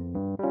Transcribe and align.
you. 0.00 0.49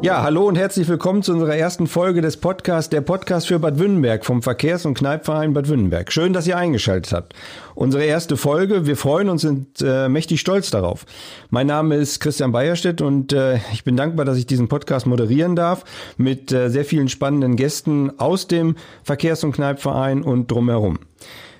Ja, 0.00 0.22
hallo 0.22 0.46
und 0.46 0.56
herzlich 0.56 0.86
willkommen 0.86 1.24
zu 1.24 1.32
unserer 1.32 1.56
ersten 1.56 1.88
Folge 1.88 2.20
des 2.20 2.36
Podcasts, 2.36 2.88
der 2.88 3.00
Podcast 3.00 3.48
für 3.48 3.58
Bad 3.58 3.80
Wünnenberg 3.80 4.24
vom 4.24 4.42
Verkehrs- 4.42 4.86
und 4.86 4.94
Kneipverein 4.94 5.54
Bad 5.54 5.68
Wünnenberg. 5.68 6.12
Schön, 6.12 6.32
dass 6.32 6.46
ihr 6.46 6.56
eingeschaltet 6.56 7.12
habt. 7.12 7.34
Unsere 7.74 8.04
erste 8.04 8.36
Folge, 8.36 8.86
wir 8.86 8.96
freuen 8.96 9.28
uns 9.28 9.44
und 9.44 9.76
sind 9.76 9.88
äh, 9.88 10.08
mächtig 10.08 10.40
stolz 10.40 10.70
darauf. 10.70 11.04
Mein 11.50 11.66
Name 11.66 11.96
ist 11.96 12.20
Christian 12.20 12.52
Bayerstedt 12.52 13.00
und 13.00 13.32
äh, 13.32 13.56
ich 13.72 13.82
bin 13.82 13.96
dankbar, 13.96 14.24
dass 14.24 14.38
ich 14.38 14.46
diesen 14.46 14.68
Podcast 14.68 15.04
moderieren 15.06 15.56
darf 15.56 15.84
mit 16.16 16.52
äh, 16.52 16.68
sehr 16.68 16.84
vielen 16.84 17.08
spannenden 17.08 17.56
Gästen 17.56 18.20
aus 18.20 18.46
dem 18.46 18.76
Verkehrs- 19.02 19.42
und 19.42 19.52
Kneipverein 19.52 20.22
und 20.22 20.48
drumherum. 20.48 21.00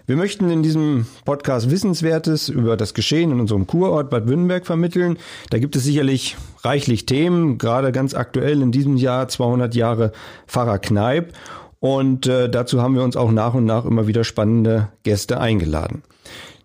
Wir 0.09 0.17
möchten 0.17 0.49
in 0.49 0.63
diesem 0.63 1.05
Podcast 1.27 1.71
Wissenswertes 1.71 2.49
über 2.49 2.79
das 2.79 2.95
Geschehen 2.95 3.31
in 3.31 3.41
unserem 3.41 3.67
Kurort 3.67 4.09
Bad 4.09 4.27
Wünnenberg 4.27 4.65
vermitteln. 4.65 5.19
Da 5.51 5.59
gibt 5.59 5.77
es 5.77 5.85
sicherlich 5.85 6.39
reichlich 6.65 7.05
Themen, 7.05 7.59
gerade 7.59 7.93
ganz 7.93 8.15
aktuell 8.15 8.63
in 8.63 8.73
diesem 8.73 8.97
Jahr 8.97 9.29
200 9.29 9.75
Jahre 9.75 10.13
Pfarrer 10.47 10.79
Kneip. 10.79 11.35
Und 11.79 12.27
äh, 12.27 12.49
dazu 12.49 12.81
haben 12.81 12.95
wir 12.95 13.03
uns 13.03 13.19
auch 13.19 13.31
nach 13.31 13.53
und 13.53 13.67
nach 13.67 13.85
immer 13.85 14.07
wieder 14.07 14.25
spannende 14.25 14.89
Gäste 15.03 15.41
eingeladen. 15.41 16.03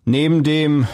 Neben 0.05 0.44
dem 0.44 0.88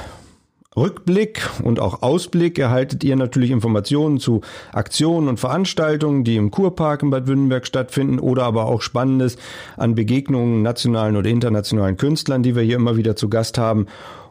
Rückblick 0.77 1.49
und 1.63 1.79
auch 1.79 2.03
Ausblick 2.03 2.59
erhaltet 2.59 3.03
ihr 3.03 3.15
natürlich 3.15 3.49
Informationen 3.49 4.19
zu 4.19 4.41
Aktionen 4.71 5.27
und 5.27 5.39
Veranstaltungen, 5.39 6.23
die 6.23 6.35
im 6.35 6.51
Kurpark 6.51 7.01
in 7.01 7.09
Bad 7.09 7.27
Wünnenberg 7.27 7.65
stattfinden 7.65 8.19
oder 8.19 8.43
aber 8.43 8.65
auch 8.65 8.81
Spannendes 8.81 9.37
an 9.77 9.95
Begegnungen 9.95 10.61
nationalen 10.61 11.17
oder 11.17 11.29
internationalen 11.29 11.97
Künstlern, 11.97 12.43
die 12.43 12.55
wir 12.55 12.61
hier 12.61 12.75
immer 12.75 12.97
wieder 12.97 13.15
zu 13.15 13.29
Gast 13.29 13.57
haben. 13.57 13.87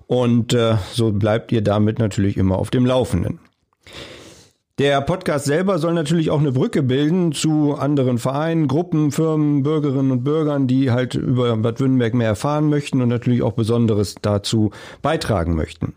Und 0.06 0.54
äh, 0.54 0.76
so 0.92 1.10
bleibt 1.10 1.50
ihr 1.50 1.62
damit 1.62 1.98
natürlich 1.98 2.36
immer 2.36 2.56
auf 2.56 2.70
dem 2.70 2.86
Laufenden. 2.86 3.40
Der 4.78 5.00
Podcast 5.00 5.44
selber 5.44 5.80
soll 5.80 5.92
natürlich 5.92 6.30
auch 6.30 6.38
eine 6.38 6.52
Brücke 6.52 6.84
bilden 6.84 7.32
zu 7.32 7.74
anderen 7.74 8.18
Vereinen, 8.18 8.68
Gruppen, 8.68 9.10
Firmen, 9.10 9.64
Bürgerinnen 9.64 10.12
und 10.12 10.22
Bürgern, 10.22 10.68
die 10.68 10.92
halt 10.92 11.16
über 11.16 11.56
Bad 11.56 11.80
Wünnenberg 11.80 12.14
mehr 12.14 12.28
erfahren 12.28 12.70
möchten 12.70 13.02
und 13.02 13.08
natürlich 13.08 13.42
auch 13.42 13.54
Besonderes 13.54 14.14
dazu 14.22 14.70
beitragen 15.02 15.56
möchten. 15.56 15.94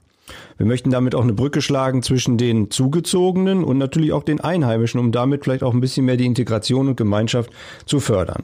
Wir 0.57 0.65
möchten 0.65 0.89
damit 0.89 1.15
auch 1.15 1.23
eine 1.23 1.33
Brücke 1.33 1.61
schlagen 1.61 2.03
zwischen 2.03 2.37
den 2.37 2.71
Zugezogenen 2.71 3.63
und 3.63 3.77
natürlich 3.77 4.13
auch 4.13 4.23
den 4.23 4.39
Einheimischen, 4.39 4.99
um 4.99 5.11
damit 5.11 5.43
vielleicht 5.43 5.63
auch 5.63 5.73
ein 5.73 5.81
bisschen 5.81 6.05
mehr 6.05 6.17
die 6.17 6.25
Integration 6.25 6.88
und 6.88 6.97
Gemeinschaft 6.97 7.51
zu 7.85 7.99
fördern. 7.99 8.43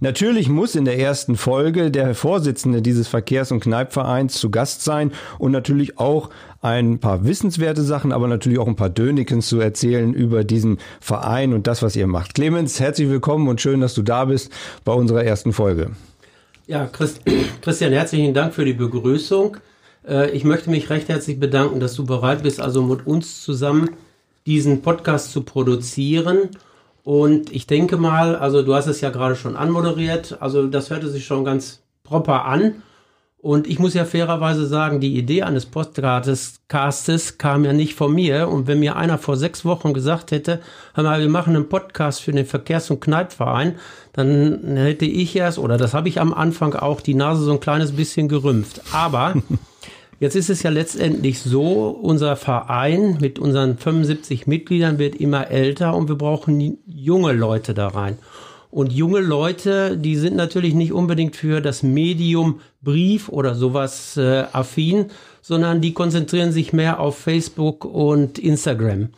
Natürlich 0.00 0.50
muss 0.50 0.74
in 0.74 0.84
der 0.84 0.98
ersten 0.98 1.36
Folge 1.36 1.90
der 1.90 2.14
Vorsitzende 2.14 2.82
dieses 2.82 3.08
Verkehrs- 3.08 3.50
und 3.50 3.60
Kneipvereins 3.60 4.34
zu 4.34 4.50
Gast 4.50 4.82
sein 4.82 5.12
und 5.38 5.52
natürlich 5.52 5.98
auch 5.98 6.28
ein 6.60 6.98
paar 6.98 7.24
wissenswerte 7.24 7.82
Sachen, 7.82 8.12
aber 8.12 8.28
natürlich 8.28 8.58
auch 8.58 8.66
ein 8.66 8.76
paar 8.76 8.90
Dönikens 8.90 9.48
zu 9.48 9.58
erzählen 9.58 10.12
über 10.12 10.44
diesen 10.44 10.78
Verein 11.00 11.54
und 11.54 11.66
das, 11.66 11.82
was 11.82 11.96
ihr 11.96 12.06
macht. 12.06 12.34
Clemens, 12.34 12.78
herzlich 12.78 13.08
willkommen 13.08 13.48
und 13.48 13.60
schön, 13.60 13.80
dass 13.80 13.94
du 13.94 14.02
da 14.02 14.26
bist 14.26 14.52
bei 14.84 14.92
unserer 14.92 15.24
ersten 15.24 15.54
Folge. 15.54 15.92
Ja, 16.66 16.86
Christian, 16.86 17.92
herzlichen 17.92 18.34
Dank 18.34 18.52
für 18.52 18.64
die 18.64 18.74
Begrüßung. 18.74 19.56
Äh, 20.06 20.30
ich 20.30 20.44
möchte 20.44 20.70
mich 20.70 20.90
recht 20.90 21.08
herzlich 21.08 21.40
bedanken, 21.40 21.80
dass 21.80 21.94
du 21.94 22.04
bereit 22.04 22.42
bist, 22.42 22.60
also 22.60 22.82
mit 22.82 23.06
uns 23.06 23.42
zusammen 23.42 23.90
diesen 24.46 24.82
Podcast 24.82 25.32
zu 25.32 25.42
produzieren. 25.42 26.50
Und 27.02 27.52
ich 27.52 27.66
denke 27.66 27.96
mal, 27.96 28.36
also 28.36 28.62
du 28.62 28.74
hast 28.74 28.86
es 28.86 29.00
ja 29.00 29.10
gerade 29.10 29.36
schon 29.36 29.56
anmoderiert, 29.56 30.38
also 30.40 30.66
das 30.66 30.90
hörte 30.90 31.08
sich 31.08 31.24
schon 31.24 31.44
ganz 31.44 31.82
proper 32.02 32.44
an. 32.44 32.82
Und 33.38 33.68
ich 33.68 33.78
muss 33.78 33.94
ja 33.94 34.04
fairerweise 34.04 34.66
sagen, 34.66 34.98
die 34.98 35.16
Idee 35.16 35.42
eines 35.42 35.66
Podcastes 35.66 37.38
kam 37.38 37.64
ja 37.64 37.72
nicht 37.72 37.94
von 37.94 38.12
mir. 38.12 38.48
Und 38.48 38.66
wenn 38.66 38.80
mir 38.80 38.96
einer 38.96 39.18
vor 39.18 39.36
sechs 39.36 39.64
Wochen 39.64 39.94
gesagt 39.94 40.32
hätte, 40.32 40.60
mal, 40.96 41.20
wir 41.20 41.28
machen 41.28 41.54
einen 41.54 41.68
Podcast 41.68 42.22
für 42.22 42.32
den 42.32 42.46
Verkehrs- 42.46 42.90
und 42.90 43.00
Kneipverein, 43.00 43.76
dann 44.14 44.76
hätte 44.76 45.04
ich 45.04 45.36
erst, 45.36 45.60
oder 45.60 45.76
das 45.76 45.94
habe 45.94 46.08
ich 46.08 46.20
am 46.20 46.34
Anfang 46.34 46.74
auch, 46.74 47.00
die 47.00 47.14
Nase 47.14 47.44
so 47.44 47.52
ein 47.52 47.60
kleines 47.60 47.92
bisschen 47.92 48.28
gerümpft. 48.28 48.80
Aber 48.92 49.34
Jetzt 50.18 50.34
ist 50.34 50.48
es 50.48 50.62
ja 50.62 50.70
letztendlich 50.70 51.40
so, 51.40 51.90
unser 51.90 52.36
Verein 52.36 53.18
mit 53.20 53.38
unseren 53.38 53.76
75 53.76 54.46
Mitgliedern 54.46 54.98
wird 54.98 55.14
immer 55.16 55.50
älter 55.50 55.94
und 55.94 56.08
wir 56.08 56.16
brauchen 56.16 56.78
junge 56.86 57.32
Leute 57.32 57.74
da 57.74 57.88
rein. 57.88 58.16
Und 58.70 58.92
junge 58.92 59.20
Leute, 59.20 59.96
die 59.96 60.16
sind 60.16 60.36
natürlich 60.36 60.74
nicht 60.74 60.92
unbedingt 60.92 61.36
für 61.36 61.60
das 61.60 61.82
Medium 61.82 62.60
Brief 62.82 63.28
oder 63.28 63.54
sowas 63.54 64.16
äh, 64.16 64.44
affin, 64.52 65.06
sondern 65.42 65.80
die 65.80 65.92
konzentrieren 65.92 66.52
sich 66.52 66.72
mehr 66.72 66.98
auf 66.98 67.18
Facebook 67.18 67.84
und 67.84 68.38
Instagram. 68.38 69.10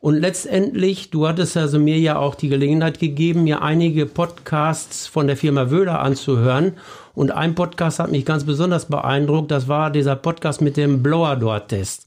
Und 0.00 0.20
letztendlich, 0.20 1.10
du 1.10 1.26
hattest 1.26 1.56
also 1.56 1.78
mir 1.78 1.98
ja 1.98 2.18
auch 2.18 2.36
die 2.36 2.48
Gelegenheit 2.48 3.00
gegeben, 3.00 3.44
mir 3.44 3.62
einige 3.62 4.06
Podcasts 4.06 5.08
von 5.08 5.26
der 5.26 5.36
Firma 5.36 5.70
Wöhler 5.70 6.00
anzuhören. 6.00 6.74
Und 7.14 7.32
ein 7.32 7.56
Podcast 7.56 7.98
hat 7.98 8.12
mich 8.12 8.24
ganz 8.24 8.44
besonders 8.44 8.86
beeindruckt. 8.86 9.50
Das 9.50 9.66
war 9.66 9.90
dieser 9.90 10.14
Podcast 10.14 10.60
mit 10.60 10.76
dem 10.76 11.02
Blower 11.02 11.34
Door 11.34 11.66
Test. 11.66 12.06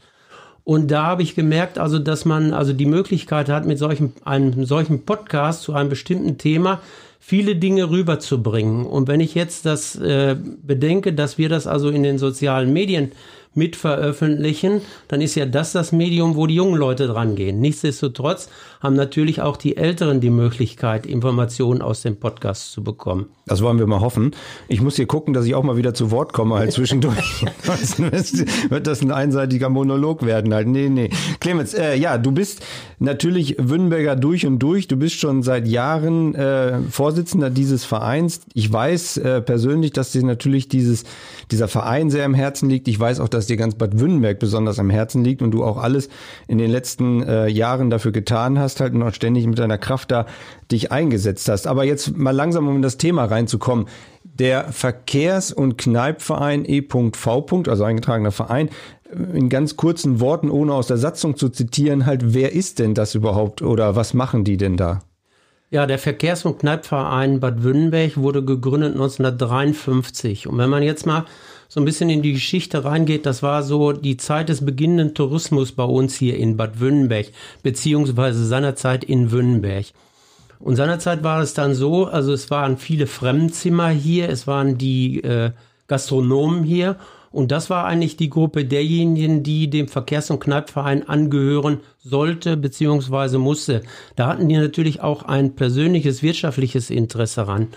Und 0.63 0.89
da 0.89 1.03
habe 1.03 1.23
ich 1.23 1.35
gemerkt, 1.35 1.79
also, 1.79 1.99
dass 1.99 2.23
man 2.23 2.53
also 2.53 2.71
die 2.71 2.85
Möglichkeit 2.85 3.49
hat, 3.49 3.65
mit 3.65 3.77
solchen, 3.77 4.13
einem 4.23 4.65
solchen 4.65 5.05
Podcast 5.05 5.63
zu 5.63 5.73
einem 5.73 5.89
bestimmten 5.89 6.37
Thema 6.37 6.79
viele 7.19 7.55
Dinge 7.55 7.89
rüberzubringen. 7.89 8.85
Und 8.85 9.07
wenn 9.07 9.19
ich 9.19 9.35
jetzt 9.35 9.65
das 9.65 9.95
äh, 9.95 10.35
bedenke, 10.63 11.13
dass 11.13 11.37
wir 11.37 11.49
das 11.49 11.67
also 11.67 11.89
in 11.89 12.03
den 12.03 12.17
sozialen 12.17 12.71
Medien 12.71 13.11
mit 13.53 13.75
veröffentlichen, 13.75 14.81
dann 15.07 15.21
ist 15.21 15.35
ja 15.35 15.45
das 15.45 15.73
das 15.73 15.91
Medium, 15.91 16.35
wo 16.35 16.47
die 16.47 16.55
jungen 16.55 16.75
Leute 16.75 17.07
dran 17.07 17.35
gehen. 17.35 17.59
Nichtsdestotrotz 17.59 18.49
haben 18.79 18.95
natürlich 18.95 19.41
auch 19.41 19.57
die 19.57 19.75
Älteren 19.75 20.21
die 20.21 20.29
Möglichkeit, 20.29 21.05
Informationen 21.05 21.81
aus 21.81 22.01
dem 22.01 22.15
Podcast 22.15 22.71
zu 22.71 22.83
bekommen. 22.83 23.27
Das 23.45 23.61
wollen 23.61 23.77
wir 23.77 23.87
mal 23.87 23.99
hoffen. 23.99 24.31
Ich 24.69 24.81
muss 24.81 24.95
hier 24.95 25.05
gucken, 25.05 25.33
dass 25.33 25.45
ich 25.45 25.53
auch 25.55 25.63
mal 25.63 25.75
wieder 25.75 25.93
zu 25.93 26.11
Wort 26.11 26.31
komme, 26.31 26.55
halt 26.55 26.71
zwischendurch. 26.71 27.45
wird 28.69 28.87
das 28.87 29.01
ein 29.01 29.11
einseitiger 29.11 29.69
Monolog 29.69 30.25
werden 30.25 30.53
halt. 30.53 30.67
Nee, 30.67 30.89
nee. 30.89 31.09
Clemens, 31.39 31.73
äh, 31.73 31.95
ja, 31.95 32.17
du 32.17 32.31
bist 32.31 32.63
natürlich 32.99 33.55
Wünnberger 33.59 34.15
durch 34.15 34.45
und 34.45 34.59
durch. 34.59 34.87
Du 34.87 34.95
bist 34.95 35.15
schon 35.15 35.43
seit 35.43 35.67
Jahren 35.67 36.33
äh, 36.35 36.79
Vorsitzender 36.89 37.49
dieses 37.49 37.83
Vereins. 37.83 38.41
Ich 38.53 38.71
weiß 38.71 39.17
äh, 39.17 39.41
persönlich, 39.41 39.91
dass 39.91 40.11
dir 40.11 40.23
natürlich 40.23 40.69
dieses, 40.69 41.03
dieser 41.51 41.67
Verein 41.67 42.09
sehr 42.09 42.25
am 42.25 42.33
Herzen 42.33 42.69
liegt. 42.69 42.87
Ich 42.87 42.99
weiß 42.99 43.19
auch, 43.19 43.29
dass 43.29 43.47
dir 43.47 43.57
ganz 43.57 43.75
Bad 43.75 43.99
Wünnenberg 43.99 44.39
besonders 44.39 44.79
am 44.79 44.89
Herzen 44.89 45.23
liegt 45.23 45.41
und 45.41 45.51
du 45.51 45.63
auch 45.63 45.77
alles 45.77 46.09
in 46.47 46.57
den 46.57 46.71
letzten 46.71 47.23
äh, 47.23 47.47
Jahren 47.47 47.89
dafür 47.89 48.11
getan 48.11 48.59
hast, 48.59 48.79
halt 48.79 48.93
und 48.93 49.03
auch 49.03 49.13
ständig 49.13 49.45
mit 49.47 49.59
deiner 49.59 49.77
Kraft 49.77 50.11
da 50.11 50.25
dich 50.71 50.91
eingesetzt 50.91 51.49
hast. 51.49 51.67
Aber 51.67 51.83
jetzt 51.83 52.17
mal 52.17 52.31
langsam, 52.31 52.67
um 52.67 52.77
in 52.77 52.81
das 52.81 52.97
Thema 52.97 53.25
reinzukommen. 53.25 53.87
Der 54.23 54.71
Verkehrs- 54.71 55.51
und 55.51 55.77
Kneipverein 55.77 56.63
E.V. 56.65 57.11
also 57.67 57.83
eingetragener 57.83 58.31
Verein, 58.31 58.69
in 59.33 59.49
ganz 59.49 59.75
kurzen 59.75 60.19
Worten, 60.19 60.49
ohne 60.49 60.73
aus 60.73 60.87
der 60.87 60.97
Satzung 60.97 61.35
zu 61.35 61.49
zitieren, 61.49 62.05
halt, 62.05 62.33
wer 62.33 62.53
ist 62.53 62.79
denn 62.79 62.93
das 62.93 63.13
überhaupt 63.13 63.61
oder 63.61 63.95
was 63.95 64.13
machen 64.13 64.43
die 64.43 64.57
denn 64.57 64.77
da? 64.77 65.01
Ja, 65.73 65.85
der 65.85 65.99
Verkehrs- 65.99 66.43
und 66.43 66.59
Kneipverein 66.59 67.39
Bad 67.39 67.63
Wünnenberg 67.63 68.17
wurde 68.17 68.43
gegründet 68.43 68.91
1953. 68.91 70.47
Und 70.47 70.57
wenn 70.57 70.69
man 70.69 70.83
jetzt 70.83 71.05
mal 71.05 71.23
so 71.69 71.79
ein 71.79 71.85
bisschen 71.85 72.09
in 72.09 72.21
die 72.21 72.33
Geschichte 72.33 72.83
reingeht, 72.83 73.25
das 73.25 73.41
war 73.41 73.63
so 73.63 73.93
die 73.93 74.17
Zeit 74.17 74.49
des 74.49 74.65
beginnenden 74.65 75.15
Tourismus 75.15 75.71
bei 75.71 75.85
uns 75.85 76.13
hier 76.15 76.35
in 76.35 76.57
Bad 76.57 76.81
Wünnenberg, 76.81 77.27
beziehungsweise 77.63 78.45
seinerzeit 78.45 79.05
in 79.05 79.31
Wünnenberg. 79.31 79.85
Und 80.59 80.75
seinerzeit 80.75 81.23
war 81.23 81.41
es 81.41 81.53
dann 81.53 81.73
so, 81.73 82.05
also 82.05 82.33
es 82.33 82.51
waren 82.51 82.75
viele 82.75 83.07
Fremdzimmer 83.07 83.91
hier, 83.91 84.27
es 84.27 84.47
waren 84.47 84.77
die 84.77 85.23
äh, 85.23 85.51
Gastronomen 85.87 86.65
hier 86.65 86.97
und 87.31 87.51
das 87.51 87.69
war 87.69 87.85
eigentlich 87.85 88.17
die 88.17 88.29
Gruppe 88.29 88.65
derjenigen, 88.65 89.43
die 89.43 89.69
dem 89.69 89.87
Verkehrs- 89.87 90.29
und 90.29 90.39
Kneipverein 90.39 91.07
angehören 91.07 91.79
sollte 91.99 92.57
bzw. 92.57 93.37
musste. 93.37 93.83
Da 94.15 94.27
hatten 94.27 94.49
die 94.49 94.57
natürlich 94.57 95.01
auch 95.01 95.23
ein 95.23 95.55
persönliches 95.55 96.21
wirtschaftliches 96.23 96.89
Interesse 96.89 97.47
ran. 97.47 97.69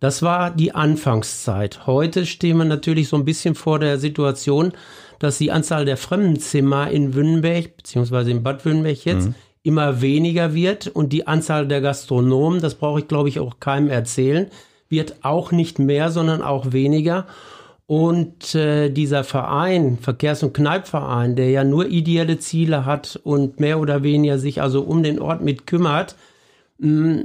Das 0.00 0.22
war 0.22 0.50
die 0.50 0.74
Anfangszeit. 0.74 1.86
Heute 1.86 2.26
stehen 2.26 2.58
wir 2.58 2.64
natürlich 2.64 3.08
so 3.08 3.16
ein 3.16 3.24
bisschen 3.24 3.54
vor 3.54 3.78
der 3.78 3.98
Situation, 3.98 4.72
dass 5.18 5.38
die 5.38 5.50
Anzahl 5.50 5.84
der 5.84 5.96
Fremdenzimmer 5.96 6.90
in 6.90 7.14
Wünnenberg 7.14 7.76
bzw. 7.78 8.30
in 8.30 8.42
Bad 8.42 8.64
Wünnenberg 8.64 9.04
jetzt 9.04 9.28
mhm 9.28 9.34
immer 9.66 10.00
weniger 10.00 10.54
wird 10.54 10.86
und 10.86 11.12
die 11.12 11.26
Anzahl 11.26 11.66
der 11.66 11.80
Gastronomen, 11.80 12.60
das 12.60 12.76
brauche 12.76 13.00
ich 13.00 13.08
glaube 13.08 13.28
ich 13.28 13.40
auch 13.40 13.58
keinem 13.58 13.88
erzählen, 13.88 14.46
wird 14.88 15.16
auch 15.24 15.50
nicht 15.50 15.80
mehr, 15.80 16.12
sondern 16.12 16.40
auch 16.40 16.70
weniger. 16.70 17.26
Und 17.86 18.54
äh, 18.56 18.90
dieser 18.90 19.22
Verein, 19.22 19.98
Verkehrs- 20.00 20.42
und 20.42 20.52
Kneipverein, 20.54 21.36
der 21.36 21.50
ja 21.50 21.62
nur 21.62 21.86
ideelle 21.86 22.38
Ziele 22.38 22.84
hat 22.84 23.20
und 23.22 23.60
mehr 23.60 23.78
oder 23.78 24.02
weniger 24.02 24.38
sich 24.38 24.60
also 24.60 24.82
um 24.82 25.04
den 25.04 25.20
Ort 25.20 25.40
mit 25.40 25.68
kümmert, 25.68 26.16
mh, 26.78 27.22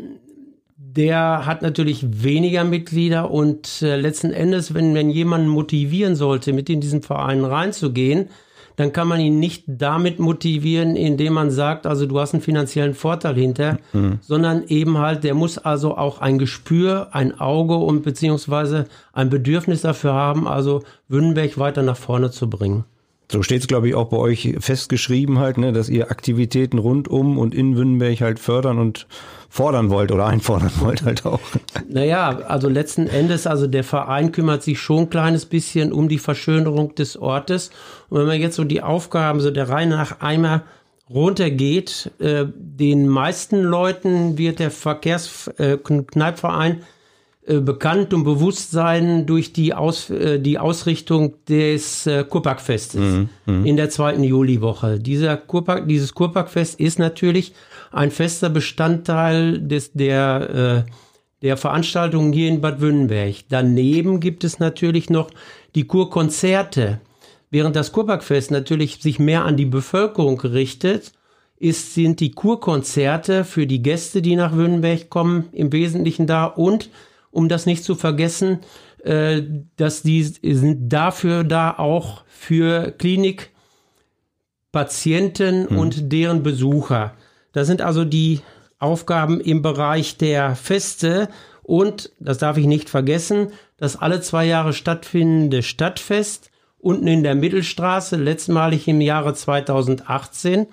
der 0.78 1.46
hat 1.46 1.62
natürlich 1.62 2.24
weniger 2.24 2.63
Mitglieder. 2.63 3.31
Und 3.31 3.81
äh, 3.81 3.96
letzten 3.96 4.31
Endes, 4.31 4.74
wenn, 4.74 4.94
wenn 4.94 5.10
jemanden 5.10 5.48
motivieren 5.48 6.16
sollte, 6.16 6.54
mit 6.54 6.69
in 6.69 6.81
diesen 6.81 7.02
Verein 7.02 7.44
reinzugehen, 7.44 8.30
dann 8.81 8.94
kann 8.94 9.07
man 9.07 9.19
ihn 9.19 9.39
nicht 9.39 9.63
damit 9.68 10.18
motivieren, 10.18 10.95
indem 10.95 11.33
man 11.33 11.51
sagt, 11.51 11.86
also 11.86 12.07
du 12.07 12.19
hast 12.19 12.33
einen 12.33 12.42
finanziellen 12.42 12.95
Vorteil 12.95 13.36
hinter, 13.36 13.78
mhm. 13.94 14.18
sondern 14.22 14.63
eben 14.63 14.98
halt, 14.98 15.24
der 15.24 15.36
muss 15.36 15.60
also 15.60 15.95
auch 15.98 16.19
ein 16.19 16.39
Gespür, 16.39 17.10
ein 17.12 17.39
Auge 17.39 17.75
und 17.75 18.01
beziehungsweise 18.01 18.88
ein 19.13 19.30
Bedürfnis 19.30 19.81
dafür 19.81 20.13
haben, 20.13 20.48
also 20.48 20.81
Wünnenberg 21.07 21.60
weiter 21.60 21.83
nach 21.83 21.95
vorne 21.95 22.31
zu 22.31 22.50
bringen. 22.50 22.86
So 23.31 23.42
steht 23.44 23.62
es, 23.62 23.68
glaube 23.68 23.88
ich, 23.88 23.95
auch 23.95 24.10
bei 24.10 24.18
euch 24.18 24.56
festgeschrieben 24.60 25.39
halt, 25.39 25.57
ne, 25.57 25.72
dass 25.72 25.88
ihr 25.88 26.12
Aktivitäten 26.12 26.80
rund 26.80 27.07
um 27.07 27.38
und 27.38 27.56
in 27.56 27.78
Wünnenberg 27.78 28.19
halt 28.19 28.39
fördern 28.39 28.78
und 28.78 29.07
fordern 29.50 29.89
wollt 29.89 30.12
oder 30.12 30.25
einfordern 30.25 30.74
wollt 30.80 31.04
halt 31.04 31.25
auch. 31.25 31.39
Naja, 31.88 32.39
also 32.48 32.68
letzten 32.68 33.07
Endes, 33.07 33.48
also 33.48 33.68
der 33.68 33.86
Verein 33.86 34.33
kümmert 34.33 34.63
sich 34.63 34.81
schon 34.81 35.04
ein 35.04 35.10
kleines 35.10 35.45
bisschen 35.45 35.94
um 35.94 36.10
die 36.10 36.19
Verschönerung 36.19 36.94
des 36.95 37.16
Ortes. 37.16 37.72
Und 38.10 38.19
wenn 38.19 38.28
man 38.28 38.42
jetzt 38.42 38.57
so 38.57 38.66
die 38.66 38.83
Aufgaben 38.83 39.39
so 39.39 39.50
der 39.50 39.69
Reihe 39.69 39.88
nach 39.88 40.19
einmal 40.19 40.63
runtergeht, 41.10 42.12
äh, 42.19 42.48
den 42.54 43.07
meisten 43.07 43.62
Leuten 43.62 44.38
wird 44.38 44.60
der 44.60 44.72
Verkehrskneipverein 44.72 46.80
äh, 46.80 46.81
bekannt 47.47 48.13
und 48.13 48.23
bewusst 48.23 48.71
sein 48.71 49.25
durch 49.25 49.51
die, 49.51 49.73
Aus, 49.73 50.09
äh, 50.09 50.39
die 50.39 50.59
Ausrichtung 50.59 51.33
des 51.49 52.05
äh, 52.05 52.23
Kurparkfestes 52.23 53.01
mhm, 53.01 53.29
mhm, 53.45 53.65
in 53.65 53.77
der 53.77 53.89
zweiten 53.89 54.23
Juliwoche. 54.23 54.99
Dieser 54.99 55.38
Kurpark, 55.38 55.88
dieses 55.88 56.13
Kurparkfest 56.13 56.79
ist 56.79 56.99
natürlich 56.99 57.53
ein 57.91 58.11
fester 58.11 58.49
Bestandteil 58.49 59.59
des, 59.59 59.91
der, 59.93 60.85
äh, 60.85 60.91
der 61.41 61.57
Veranstaltungen 61.57 62.31
hier 62.31 62.47
in 62.47 62.61
Bad 62.61 62.79
Wünnenberg. 62.79 63.35
Daneben 63.49 64.19
gibt 64.19 64.43
es 64.43 64.59
natürlich 64.59 65.09
noch 65.09 65.31
die 65.73 65.85
Kurkonzerte. 65.85 67.01
Während 67.49 67.75
das 67.75 67.91
Kurparkfest 67.91 68.51
natürlich 68.51 69.01
sich 69.01 69.19
mehr 69.19 69.45
an 69.45 69.57
die 69.57 69.65
Bevölkerung 69.65 70.39
richtet, 70.39 71.11
ist, 71.57 71.93
sind 71.93 72.19
die 72.19 72.31
Kurkonzerte 72.31 73.43
für 73.43 73.67
die 73.67 73.83
Gäste, 73.83 74.21
die 74.21 74.35
nach 74.35 74.55
Wünnenberg 74.55 75.09
kommen, 75.09 75.49
im 75.51 75.71
Wesentlichen 75.71 76.27
da. 76.27 76.45
Und, 76.45 76.89
um 77.31 77.50
das 77.50 77.66
nicht 77.66 77.83
zu 77.83 77.95
vergessen, 77.95 78.60
äh, 79.04 79.42
dass 79.78 80.04
die 80.04 80.24
sind 80.24 80.89
dafür 80.89 81.44
da 81.44 81.74
auch 81.78 82.24
für 82.28 82.92
Klinikpatienten 82.92 85.69
hm. 85.69 85.78
und 85.78 86.12
deren 86.12 86.44
Besucher. 86.44 87.16
Das 87.54 87.68
sind 87.68 87.81
also 87.81 88.06
die 88.06 88.42
Aufgaben 88.80 89.42
im 89.42 89.62
Bereich 89.62 90.18
der 90.18 90.56
Feste 90.56 91.30
und, 91.63 92.12
das 92.19 92.38
darf 92.38 92.57
ich 92.57 92.66
nicht 92.66 92.89
vergessen, 92.89 93.51
das 93.77 93.95
alle 93.95 94.22
zwei 94.22 94.45
Jahre 94.45 94.74
stattfindende 94.74 95.63
Stadtfest 95.63 96.50
unten 96.80 97.07
in 97.07 97.24
der 97.24 97.36
Mittelstraße, 97.36 98.16
letztmalig 98.16 98.88
im 98.88 99.01
Jahre 99.01 99.34
2018. 99.34 100.68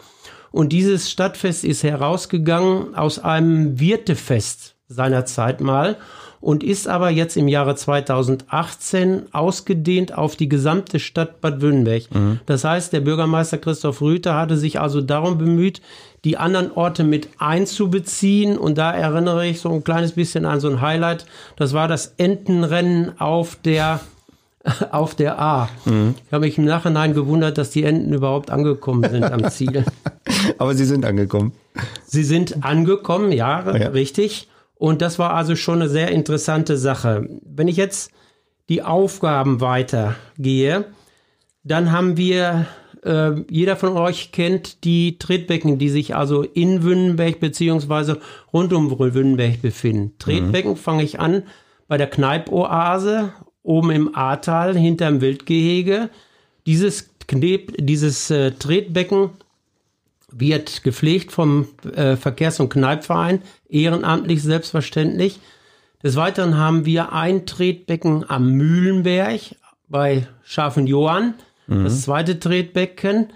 Und 0.51 0.73
dieses 0.73 1.11
Stadtfest 1.11 1.65
ist 1.65 1.83
herausgegangen 1.83 2.95
aus 2.95 3.19
einem 3.19 3.79
Wirtefest 3.79 4.77
seiner 4.89 5.27
Zeit 5.27 5.61
mal 5.61 5.99
und 6.41 6.63
ist 6.63 6.89
aber 6.89 7.11
jetzt 7.11 7.37
im 7.37 7.49
Jahre 7.49 7.75
2018 7.75 9.33
ausgedehnt 9.33 10.17
auf 10.17 10.37
die 10.37 10.49
gesamte 10.49 11.01
Stadt 11.01 11.41
Bad 11.41 11.61
Wünnberg. 11.61 12.15
Mhm. 12.15 12.41
Das 12.47 12.65
heißt, 12.65 12.93
der 12.93 13.01
Bürgermeister 13.01 13.59
Christoph 13.59 14.01
Rüther 14.01 14.35
hatte 14.35 14.57
sich 14.57 14.81
also 14.81 15.01
darum 15.01 15.39
bemüht, 15.39 15.81
die 16.25 16.37
anderen 16.37 16.73
Orte 16.73 17.05
mit 17.05 17.29
einzubeziehen. 17.39 18.59
Und 18.59 18.79
da 18.79 18.93
erinnere 18.93 19.47
ich 19.47 19.61
so 19.61 19.71
ein 19.71 19.85
kleines 19.85 20.13
bisschen 20.13 20.45
an 20.45 20.61
so 20.61 20.69
ein 20.69 20.81
Highlight. 20.81 21.27
Das 21.57 21.73
war 21.73 21.89
das 21.89 22.15
Entenrennen 22.19 23.21
auf 23.21 23.57
der 23.65 24.01
auf 24.91 25.15
der 25.15 25.39
A. 25.39 25.69
Mhm. 25.85 26.15
Ich 26.27 26.33
habe 26.33 26.47
mich 26.47 26.59
im 26.59 26.65
Nachhinein 26.65 27.15
gewundert, 27.15 27.59
dass 27.59 27.71
die 27.71 27.85
Enten 27.85 28.13
überhaupt 28.13 28.51
angekommen 28.51 29.09
sind 29.11 29.25
am 29.25 29.51
Ziel. 29.51 29.85
Aber 30.59 30.75
sie 30.75 30.85
sind 30.85 31.05
angekommen. 31.05 31.53
Sie 32.05 32.25
sind 32.25 32.65
angekommen, 32.65 33.33
ja, 33.33 33.77
ja, 33.77 33.89
richtig. 33.89 34.49
Und 34.79 35.03
das 35.03 35.19
war 35.19 35.35
also 35.35 35.57
schon 35.57 35.83
eine 35.83 35.89
sehr 35.89 36.11
interessante 36.11 36.77
Sache. 36.77 37.29
Wenn 37.43 37.69
ich 37.69 37.77
jetzt 37.77 38.13
die 38.69 38.83
Aufgaben 38.83 39.61
weitergehe, 39.61 40.87
dann 41.65 41.91
haben 41.91 42.17
wir 42.17 42.67
äh, 43.05 43.33
jeder 43.51 43.77
von 43.77 43.97
euch 43.97 44.31
kennt 44.33 44.85
die 44.85 45.19
Tretbecken, 45.19 45.79
die 45.79 45.89
sich 45.89 46.15
also 46.15 46.43
in 46.43 46.83
Wünnenberg 46.83 47.41
beziehungsweise 47.41 48.21
rund 48.53 48.73
um 48.73 48.97
Wünnenberg 48.99 49.61
befinden. 49.63 50.13
Tretbecken 50.19 50.73
mhm. 50.73 50.77
fange 50.77 51.03
ich 51.03 51.19
an 51.19 51.43
bei 51.89 51.97
der 51.97 52.09
Kneipoase 52.09 53.33
oben 53.63 53.91
im 53.91 54.15
Ahrtal 54.15 54.77
hinterm 54.77 55.21
Wildgehege. 55.21 56.11
Dieses, 56.67 57.11
Kneb, 57.27 57.75
dieses 57.79 58.31
äh, 58.31 58.53
Tretbecken 58.53 59.31
wird 60.31 60.83
gepflegt 60.85 61.33
vom 61.33 61.69
äh, 61.95 62.17
Verkehrs- 62.17 62.61
und 62.61 62.69
Kneipverein, 62.69 63.43
ehrenamtlich 63.69 64.43
selbstverständlich. 64.43 65.41
Des 66.03 66.17
Weiteren 66.17 66.57
haben 66.57 66.85
wir 66.85 67.13
ein 67.13 67.47
Tretbecken 67.47 68.29
am 68.29 68.53
Mühlenberg 68.53 69.41
bei 69.89 70.29
Schafen 70.45 70.87
Johann. 70.87 71.35
Mhm. 71.67 71.85
Das 71.85 72.03
zweite 72.03 72.39
Tretbecken. 72.39 73.29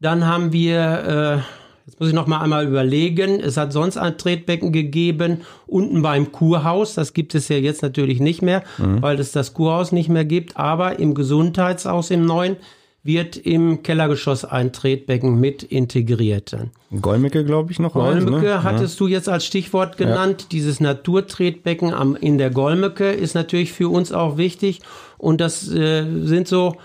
Dann 0.00 0.26
haben 0.26 0.52
wir, 0.52 0.78
äh, 0.78 1.86
jetzt 1.86 1.98
muss 1.98 2.08
ich 2.08 2.14
noch 2.14 2.28
mal 2.28 2.40
einmal 2.40 2.66
überlegen, 2.66 3.40
es 3.40 3.56
hat 3.56 3.72
sonst 3.72 3.96
ein 3.96 4.16
Tretbecken 4.16 4.72
gegeben 4.72 5.42
unten 5.66 6.02
beim 6.02 6.30
Kurhaus. 6.30 6.94
Das 6.94 7.14
gibt 7.14 7.34
es 7.34 7.48
ja 7.48 7.56
jetzt 7.56 7.82
natürlich 7.82 8.20
nicht 8.20 8.42
mehr, 8.42 8.62
mhm. 8.78 9.02
weil 9.02 9.18
es 9.18 9.32
das 9.32 9.54
Kurhaus 9.54 9.90
nicht 9.90 10.08
mehr 10.08 10.24
gibt. 10.24 10.56
Aber 10.56 11.00
im 11.00 11.14
Gesundheitshaus 11.14 12.10
im 12.10 12.24
neuen 12.24 12.56
wird 13.02 13.36
im 13.36 13.82
Kellergeschoss 13.82 14.44
ein 14.44 14.72
Tretbecken 14.72 15.38
mit 15.38 15.62
integriert. 15.62 16.56
Golmecke, 17.00 17.44
glaube 17.44 17.72
ich, 17.72 17.78
noch. 17.78 17.92
Golmecke 17.94 18.40
ne? 18.40 18.62
hattest 18.62 18.98
ja. 18.98 19.06
du 19.06 19.12
jetzt 19.12 19.28
als 19.28 19.44
Stichwort 19.46 19.96
genannt. 19.96 20.42
Ja. 20.42 20.46
Dieses 20.52 20.80
Naturtretbecken 20.80 21.94
am, 21.94 22.16
in 22.16 22.38
der 22.38 22.50
Golmecke 22.50 23.10
ist 23.10 23.34
natürlich 23.34 23.72
für 23.72 23.88
uns 23.88 24.12
auch 24.12 24.36
wichtig. 24.36 24.80
Und 25.16 25.40
das 25.40 25.68
äh, 25.72 26.04
sind 26.24 26.48
so 26.48 26.76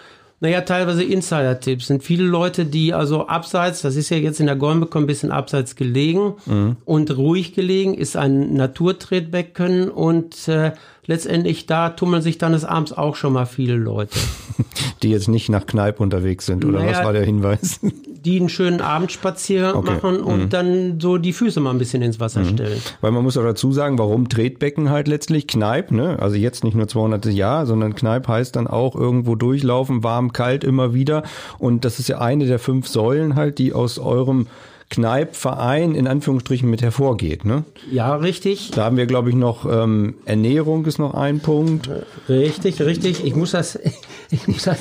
naja, 0.44 0.60
teilweise 0.60 1.06
Insider-Tipps. 1.06 1.88
Sind 1.88 2.04
viele 2.04 2.26
Leute, 2.26 2.66
die 2.66 2.94
also 2.94 3.28
abseits, 3.28 3.82
das 3.82 3.96
ist 3.96 4.10
ja 4.10 4.18
jetzt 4.18 4.42
in 4.42 4.46
der 4.46 4.58
Golmbeck 4.58 4.94
ein 4.98 5.08
bisschen 5.08 5.32
abseits 5.32 5.78
gelegen 5.78 6.34
mhm. 6.46 6.76
und 6.84 7.16
ruhig 7.16 7.54
gelegen, 7.54 7.94
ist 7.94 8.18
ein 8.18 8.54
Naturtretbecken 8.54 9.90
und 9.90 10.50
äh, 10.50 10.74
letztendlich 11.06 11.66
da 11.66 11.90
tummeln 11.90 12.22
sich 12.22 12.38
dann 12.38 12.54
des 12.54 12.66
Abends 12.66 12.94
auch 12.94 13.16
schon 13.16 13.34
mal 13.34 13.46
viele 13.46 13.76
Leute. 13.76 14.18
Die 15.04 15.10
jetzt 15.10 15.28
nicht 15.28 15.50
nach 15.50 15.66
Kneipe 15.66 16.02
unterwegs 16.02 16.46
sind, 16.46 16.64
oder 16.64 16.80
naja, 16.80 16.92
was 16.92 17.06
war 17.06 17.14
der 17.14 17.26
Hinweis? 17.26 17.80
Die 17.82 18.40
einen 18.40 18.48
schönen 18.48 18.80
Abendspaziergang 18.80 19.76
okay. 19.76 19.94
machen 19.94 20.22
und 20.22 20.44
mhm. 20.44 20.50
dann 20.50 21.00
so 21.02 21.18
die 21.18 21.34
Füße 21.34 21.60
mal 21.60 21.72
ein 21.72 21.78
bisschen 21.78 22.02
ins 22.02 22.22
Wasser 22.22 22.42
mhm. 22.42 22.50
stellen. 22.54 22.82
Weil 23.02 23.12
man 23.12 23.24
muss 23.24 23.38
auch 23.38 23.44
dazu 23.44 23.74
sagen, 23.74 23.98
warum 23.98 24.30
Tretbecken 24.30 24.90
halt 24.90 25.10
letztlich 25.10 25.48
Kneipe, 25.48 25.94
ne? 25.94 26.20
Also 26.20 26.38
jetzt 26.38 26.64
nicht 26.64 26.76
nur 26.76 26.88
200 26.88 27.26
Jahr, 27.26 27.66
sondern 27.66 27.96
Kneipe 27.96 28.30
heißt 28.30 28.56
dann 28.56 28.68
auch 28.68 28.96
irgendwo 28.96 29.36
durchlaufen, 29.36 30.04
warm, 30.04 30.32
kalt 30.32 30.64
immer 30.64 30.94
wieder. 30.94 31.24
Und 31.60 31.84
das 31.84 32.00
ist 32.00 32.08
ja 32.08 32.20
eine 32.20 32.46
der 32.46 32.60
fünf 32.60 32.88
Säulen 32.88 33.36
halt, 33.36 33.58
die 33.60 33.74
aus 33.74 34.00
eurem 34.00 34.48
Kneipverein 34.90 35.96
in 35.96 36.08
Anführungsstrichen 36.08 36.70
mit 36.70 36.82
hervorgeht. 36.82 37.46
Ne? 37.46 37.64
Ja, 37.92 38.16
richtig. 38.16 38.72
Da 38.72 38.86
haben 38.86 38.98
wir, 38.98 39.06
glaube 39.06 39.30
ich, 39.30 39.36
noch 39.36 39.66
ähm, 39.66 40.16
Ernährung 40.26 40.86
ist 40.86 41.00
noch 41.00 41.14
ein 41.14 41.40
Punkt. 41.40 41.90
Richtig, 42.30 42.82
richtig. 42.82 43.26
Ich 43.26 43.36
muss 43.36 43.52
das, 43.52 43.80
ich 44.30 44.48
muss 44.48 44.64
das 44.64 44.80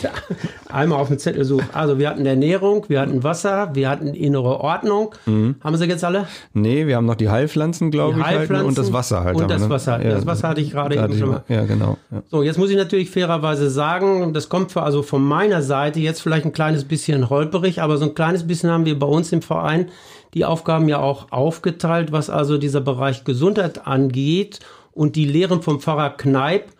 einmal 0.69 0.99
auf 0.99 1.09
dem 1.09 1.19
Zettel 1.19 1.45
suchen. 1.45 1.69
Also 1.73 1.99
wir 1.99 2.09
hatten 2.09 2.27
Ernährung, 2.27 2.85
wir 2.89 3.01
hatten 3.01 3.23
Wasser, 3.25 3.71
wir 3.75 3.89
hatten 3.89 4.09
innere 4.09 4.61
Ordnung. 4.61 5.15
Mhm. 5.27 5.57
Haben 5.63 5.77
sie 5.77 5.87
jetzt 5.87 6.05
alle? 6.05 6.27
Nee, 6.53 6.87
wir 6.87 6.97
haben 6.97 7.07
noch 7.07 7.15
die 7.15 7.29
Heilpflanzen, 7.29 7.91
glaube 7.91 8.19
ich, 8.19 8.25
halt, 8.25 8.51
ne? 8.51 8.65
und 8.65 8.77
das 8.77 8.93
Wasser 8.93 9.25
halt. 9.25 9.37
Und 9.37 9.51
das 9.51 9.63
ne? 9.63 9.71
Wasser. 9.71 10.03
Ja, 10.03 10.11
das 10.15 10.27
Wasser 10.27 10.49
hatte 10.49 10.61
ich 10.61 10.73
gerade 10.73 10.97
eben 10.97 11.19
schon 11.19 11.31
mal. 11.31 11.45
Ja, 11.49 11.65
genau. 11.65 11.97
Ja. 12.11 12.23
So, 12.31 12.43
jetzt 12.43 12.59
muss 12.59 12.71
ich 12.71 12.77
natürlich 12.77 13.11
fairerweise 13.11 13.71
sagen, 13.71 14.33
das 14.33 14.49
kommt 14.49 14.73
für, 14.73 14.83
also 14.83 15.03
von 15.03 15.23
meiner 15.23 15.63
Seite 15.63 16.01
jetzt 16.01 16.21
vielleicht 16.21 16.45
ein 16.45 16.53
kleines 16.53 16.85
bisschen 16.85 17.31
holperig, 17.31 17.81
aber 17.81 17.97
so 17.97 18.05
ein 18.05 18.15
kleines 18.15 18.47
bisschen 18.47 18.71
haben 18.71 18.85
wir 18.85 18.99
bei 18.99 19.07
uns 19.07 19.33
im 19.33 19.43
Verein 19.43 19.89
die 20.35 20.45
Aufgaben 20.45 20.89
ja 20.89 20.99
auch 20.99 21.31
aufgeteilt, 21.31 22.13
was 22.13 22.31
also 22.31 22.59
dieser 22.59 22.81
Bereich 22.81 23.25
Gesundheit 23.25 23.87
angeht. 23.87 24.61
Und 24.93 25.17
die 25.17 25.25
Lehren 25.25 25.63
vom 25.63 25.81
Pfarrer 25.81 26.11
Kneip, 26.11 26.71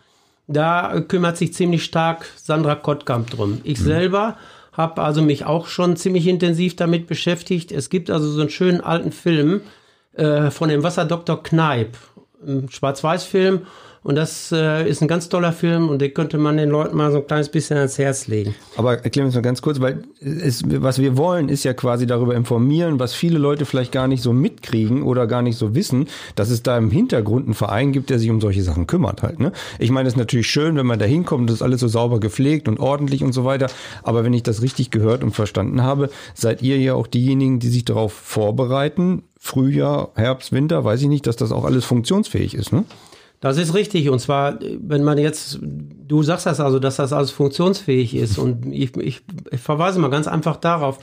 da 0.47 1.01
kümmert 1.01 1.37
sich 1.37 1.53
ziemlich 1.53 1.83
stark 1.83 2.25
Sandra 2.35 2.75
Kottkamp 2.75 3.29
drum. 3.29 3.61
Ich 3.63 3.79
mhm. 3.79 3.83
selber 3.85 4.37
habe 4.71 5.01
also 5.01 5.21
mich 5.21 5.45
auch 5.45 5.67
schon 5.67 5.95
ziemlich 5.95 6.27
intensiv 6.27 6.75
damit 6.75 7.07
beschäftigt. 7.07 7.71
Es 7.71 7.89
gibt 7.89 8.09
also 8.09 8.29
so 8.29 8.41
einen 8.41 8.49
schönen 8.49 8.81
alten 8.81 9.11
Film 9.11 9.61
äh, 10.13 10.49
von 10.51 10.69
dem 10.69 10.83
Wasserdoktor 10.83 11.43
Kneip, 11.43 11.97
ein 12.45 12.69
Schwarz-Weiß-Film, 12.69 13.61
Und 14.03 14.15
das 14.15 14.51
äh, 14.51 14.87
ist 14.87 15.01
ein 15.01 15.07
ganz 15.07 15.29
toller 15.29 15.53
Film 15.53 15.87
und 15.87 15.99
den 15.99 16.13
könnte 16.13 16.37
man 16.37 16.57
den 16.57 16.69
Leuten 16.69 16.97
mal 16.97 17.11
so 17.11 17.19
ein 17.19 17.27
kleines 17.27 17.49
bisschen 17.49 17.77
ans 17.77 17.97
Herz 17.97 18.27
legen. 18.27 18.53
Aber 18.75 18.95
erklären 19.03 19.27
wir 19.27 19.29
es 19.29 19.35
mal 19.35 19.41
ganz 19.41 19.61
kurz, 19.61 19.79
weil 19.79 20.03
es, 20.19 20.63
was 20.65 20.99
wir 20.99 21.15
wollen, 21.15 21.47
ist 21.47 21.63
ja 21.63 21.73
quasi 21.73 22.05
darüber 22.05 22.35
informieren, 22.35 22.99
was 22.99 23.13
viele 23.13 23.39
Leute 23.39 23.65
vielleicht 23.65 23.93
gar 23.93 24.09
nicht 24.09 24.21
so 24.21 24.33
mitkriegen 24.33 25.03
oder 25.03 25.25
gar 25.25 25.41
nicht 25.41 25.57
so 25.57 25.73
wissen, 25.73 26.07
dass 26.35 26.49
es 26.49 26.63
da 26.63 26.77
im 26.77 26.91
Hintergrund 26.91 27.45
einen 27.45 27.53
Verein 27.53 27.93
gibt, 27.93 28.09
der 28.09 28.19
sich 28.19 28.29
um 28.29 28.41
solche 28.41 28.61
Sachen 28.61 28.87
kümmert 28.87 29.23
halt. 29.23 29.39
Ne? 29.39 29.53
Ich 29.79 29.89
meine, 29.89 30.07
es 30.07 30.15
ist 30.15 30.19
natürlich 30.19 30.47
schön, 30.47 30.75
wenn 30.75 30.85
man 30.85 30.99
da 30.99 31.05
hinkommt, 31.05 31.49
das 31.49 31.57
ist 31.57 31.61
alles 31.61 31.79
so 31.79 31.87
sauber 31.87 32.19
gepflegt 32.19 32.67
und 32.67 32.79
ordentlich 32.81 33.23
und 33.23 33.31
so 33.31 33.45
weiter. 33.45 33.67
Aber 34.03 34.25
wenn 34.25 34.33
ich 34.33 34.43
das 34.43 34.61
richtig 34.61 34.91
gehört 34.91 35.23
und 35.23 35.31
verstanden 35.31 35.81
habe, 35.81 36.09
seid 36.33 36.61
ihr 36.61 36.77
ja 36.77 36.93
auch 36.93 37.07
diejenigen, 37.07 37.59
die 37.59 37.69
sich 37.69 37.85
darauf 37.85 38.11
vorbereiten, 38.11 39.23
Frühjahr, 39.39 40.11
Herbst, 40.15 40.51
Winter, 40.51 40.83
weiß 40.83 41.01
ich 41.01 41.07
nicht, 41.07 41.27
dass 41.27 41.35
das 41.35 41.51
auch 41.51 41.65
alles 41.65 41.85
funktionsfähig 41.85 42.55
ist. 42.55 42.71
Ne? 42.71 42.85
Das 43.43 43.57
ist 43.57 43.73
richtig. 43.73 44.09
Und 44.09 44.19
zwar, 44.19 44.57
wenn 44.61 45.03
man 45.03 45.17
jetzt, 45.17 45.59
du 45.61 46.23
sagst 46.23 46.45
das 46.45 46.61
also, 46.61 46.79
dass 46.79 46.95
das 46.95 47.11
alles 47.11 47.31
funktionsfähig 47.31 48.15
ist. 48.15 48.37
Und 48.37 48.71
ich, 48.71 48.95
ich, 48.95 49.21
ich 49.51 49.59
verweise 49.59 49.99
mal 49.99 50.09
ganz 50.09 50.29
einfach 50.29 50.55
darauf, 50.55 50.99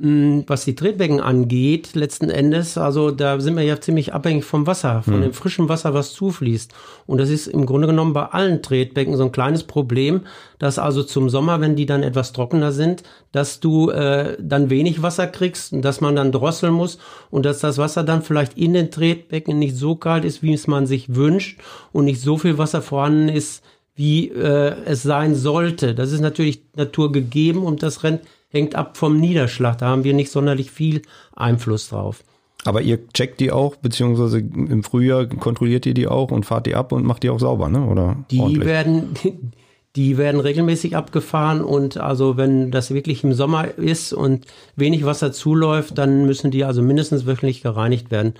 was 0.00 0.64
die 0.64 0.76
Tretbecken 0.76 1.20
angeht, 1.20 1.96
letzten 1.96 2.30
Endes, 2.30 2.78
also 2.78 3.10
da 3.10 3.40
sind 3.40 3.56
wir 3.56 3.64
ja 3.64 3.80
ziemlich 3.80 4.14
abhängig 4.14 4.44
vom 4.44 4.64
Wasser, 4.64 5.02
von 5.02 5.16
mhm. 5.16 5.22
dem 5.22 5.32
frischen 5.32 5.68
Wasser, 5.68 5.92
was 5.92 6.12
zufließt. 6.12 6.72
Und 7.06 7.18
das 7.18 7.30
ist 7.30 7.48
im 7.48 7.66
Grunde 7.66 7.88
genommen 7.88 8.12
bei 8.12 8.26
allen 8.26 8.62
Tretbecken 8.62 9.16
so 9.16 9.24
ein 9.24 9.32
kleines 9.32 9.64
Problem, 9.64 10.20
dass 10.60 10.78
also 10.78 11.02
zum 11.02 11.28
Sommer, 11.28 11.60
wenn 11.60 11.74
die 11.74 11.86
dann 11.86 12.04
etwas 12.04 12.32
trockener 12.32 12.70
sind, 12.70 13.02
dass 13.32 13.58
du 13.58 13.90
äh, 13.90 14.36
dann 14.40 14.70
wenig 14.70 15.02
Wasser 15.02 15.26
kriegst 15.26 15.72
und 15.72 15.82
dass 15.82 16.00
man 16.00 16.14
dann 16.14 16.30
drosseln 16.30 16.74
muss 16.74 16.98
und 17.30 17.44
dass 17.44 17.58
das 17.58 17.76
Wasser 17.78 18.04
dann 18.04 18.22
vielleicht 18.22 18.56
in 18.56 18.74
den 18.74 18.92
Tretbecken 18.92 19.58
nicht 19.58 19.74
so 19.74 19.96
kalt 19.96 20.24
ist, 20.24 20.44
wie 20.44 20.52
es 20.52 20.68
man 20.68 20.86
sich 20.86 21.16
wünscht 21.16 21.58
und 21.90 22.04
nicht 22.04 22.20
so 22.20 22.38
viel 22.38 22.56
Wasser 22.56 22.82
vorhanden 22.82 23.28
ist, 23.28 23.64
wie 23.96 24.28
äh, 24.28 24.76
es 24.84 25.02
sein 25.02 25.34
sollte. 25.34 25.92
Das 25.96 26.12
ist 26.12 26.20
natürlich 26.20 26.62
Natur 26.76 27.10
gegeben 27.10 27.64
und 27.64 27.82
das 27.82 28.04
rennt 28.04 28.20
hängt 28.48 28.74
ab 28.74 28.96
vom 28.96 29.18
Niederschlag. 29.18 29.78
Da 29.78 29.88
haben 29.88 30.04
wir 30.04 30.14
nicht 30.14 30.30
sonderlich 30.30 30.70
viel 30.70 31.02
Einfluss 31.34 31.88
drauf. 31.88 32.24
Aber 32.64 32.82
ihr 32.82 33.06
checkt 33.08 33.40
die 33.40 33.52
auch, 33.52 33.76
beziehungsweise 33.76 34.38
im 34.38 34.82
Frühjahr 34.82 35.26
kontrolliert 35.26 35.86
ihr 35.86 35.94
die 35.94 36.08
auch 36.08 36.30
und 36.30 36.44
fahrt 36.44 36.66
die 36.66 36.74
ab 36.74 36.92
und 36.92 37.04
macht 37.04 37.22
die 37.22 37.30
auch 37.30 37.38
sauber, 37.38 37.68
ne? 37.68 37.86
Oder 37.86 38.16
die 38.30 38.40
ordentlich? 38.40 38.66
werden, 38.66 39.14
die 39.96 40.18
werden 40.18 40.40
regelmäßig 40.40 40.96
abgefahren 40.96 41.62
und 41.62 41.98
also 41.98 42.36
wenn 42.36 42.70
das 42.70 42.92
wirklich 42.92 43.22
im 43.22 43.32
Sommer 43.32 43.78
ist 43.78 44.12
und 44.12 44.46
wenig 44.74 45.04
Wasser 45.04 45.32
zuläuft, 45.32 45.98
dann 45.98 46.26
müssen 46.26 46.50
die 46.50 46.64
also 46.64 46.82
mindestens 46.82 47.26
wöchentlich 47.26 47.62
gereinigt 47.62 48.10
werden. 48.10 48.34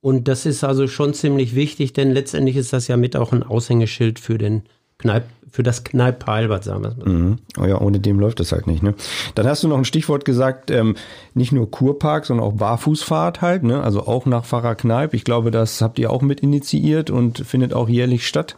Und 0.00 0.28
das 0.28 0.46
ist 0.46 0.62
also 0.62 0.86
schon 0.86 1.12
ziemlich 1.12 1.56
wichtig, 1.56 1.92
denn 1.92 2.12
letztendlich 2.12 2.56
ist 2.56 2.72
das 2.72 2.86
ja 2.86 2.96
mit 2.96 3.16
auch 3.16 3.32
ein 3.32 3.42
Aushängeschild 3.42 4.20
für 4.20 4.38
den 4.38 4.62
Kneip, 4.98 5.24
für 5.50 5.62
das 5.62 5.84
Kneipp-Heilbad, 5.84 6.64
sagen 6.64 6.82
wir 6.82 6.94
mal. 6.96 7.08
Mhm. 7.08 7.38
Oh 7.58 7.64
ja, 7.64 7.80
ohne 7.80 8.00
dem 8.00 8.20
läuft 8.20 8.40
das 8.40 8.52
halt 8.52 8.66
nicht. 8.66 8.82
Ne? 8.82 8.94
Dann 9.34 9.46
hast 9.46 9.62
du 9.62 9.68
noch 9.68 9.78
ein 9.78 9.84
Stichwort 9.84 10.24
gesagt, 10.24 10.70
ähm, 10.70 10.96
nicht 11.34 11.52
nur 11.52 11.70
Kurpark, 11.70 12.26
sondern 12.26 12.46
auch 12.46 12.54
Barfußfahrt 12.54 13.40
halt, 13.40 13.62
ne? 13.62 13.82
also 13.82 14.06
auch 14.06 14.26
nach 14.26 14.44
Pfarrer 14.44 14.74
Kneipp. 14.74 15.14
Ich 15.14 15.24
glaube, 15.24 15.50
das 15.50 15.80
habt 15.80 15.98
ihr 15.98 16.10
auch 16.10 16.22
mit 16.22 16.40
initiiert 16.40 17.10
und 17.10 17.38
findet 17.38 17.74
auch 17.74 17.88
jährlich 17.88 18.26
statt, 18.26 18.56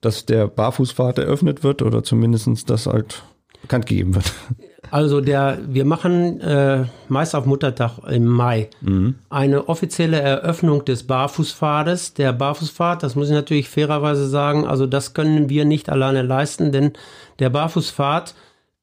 dass 0.00 0.26
der 0.26 0.48
Barfußfahrt 0.48 1.18
eröffnet 1.18 1.62
wird 1.62 1.82
oder 1.82 2.02
zumindestens 2.02 2.64
das 2.64 2.86
halt 2.86 3.22
bekannt 3.62 3.86
gegeben 3.86 4.14
wird. 4.14 4.32
Also 4.92 5.22
der, 5.22 5.58
wir 5.66 5.86
machen 5.86 6.38
äh, 6.42 6.84
meist 7.08 7.34
auf 7.34 7.46
Muttertag 7.46 7.92
im 8.10 8.26
Mai 8.26 8.68
mhm. 8.82 9.14
eine 9.30 9.70
offizielle 9.70 10.20
Eröffnung 10.20 10.84
des 10.84 11.06
Barfußpfades. 11.06 12.12
Der 12.12 12.34
Barfußpfad, 12.34 13.02
das 13.02 13.14
muss 13.14 13.28
ich 13.28 13.32
natürlich 13.32 13.70
fairerweise 13.70 14.28
sagen, 14.28 14.66
also 14.66 14.86
das 14.86 15.14
können 15.14 15.48
wir 15.48 15.64
nicht 15.64 15.88
alleine 15.88 16.20
leisten, 16.20 16.72
denn 16.72 16.92
der 17.38 17.48
Barfußpfad, 17.48 18.34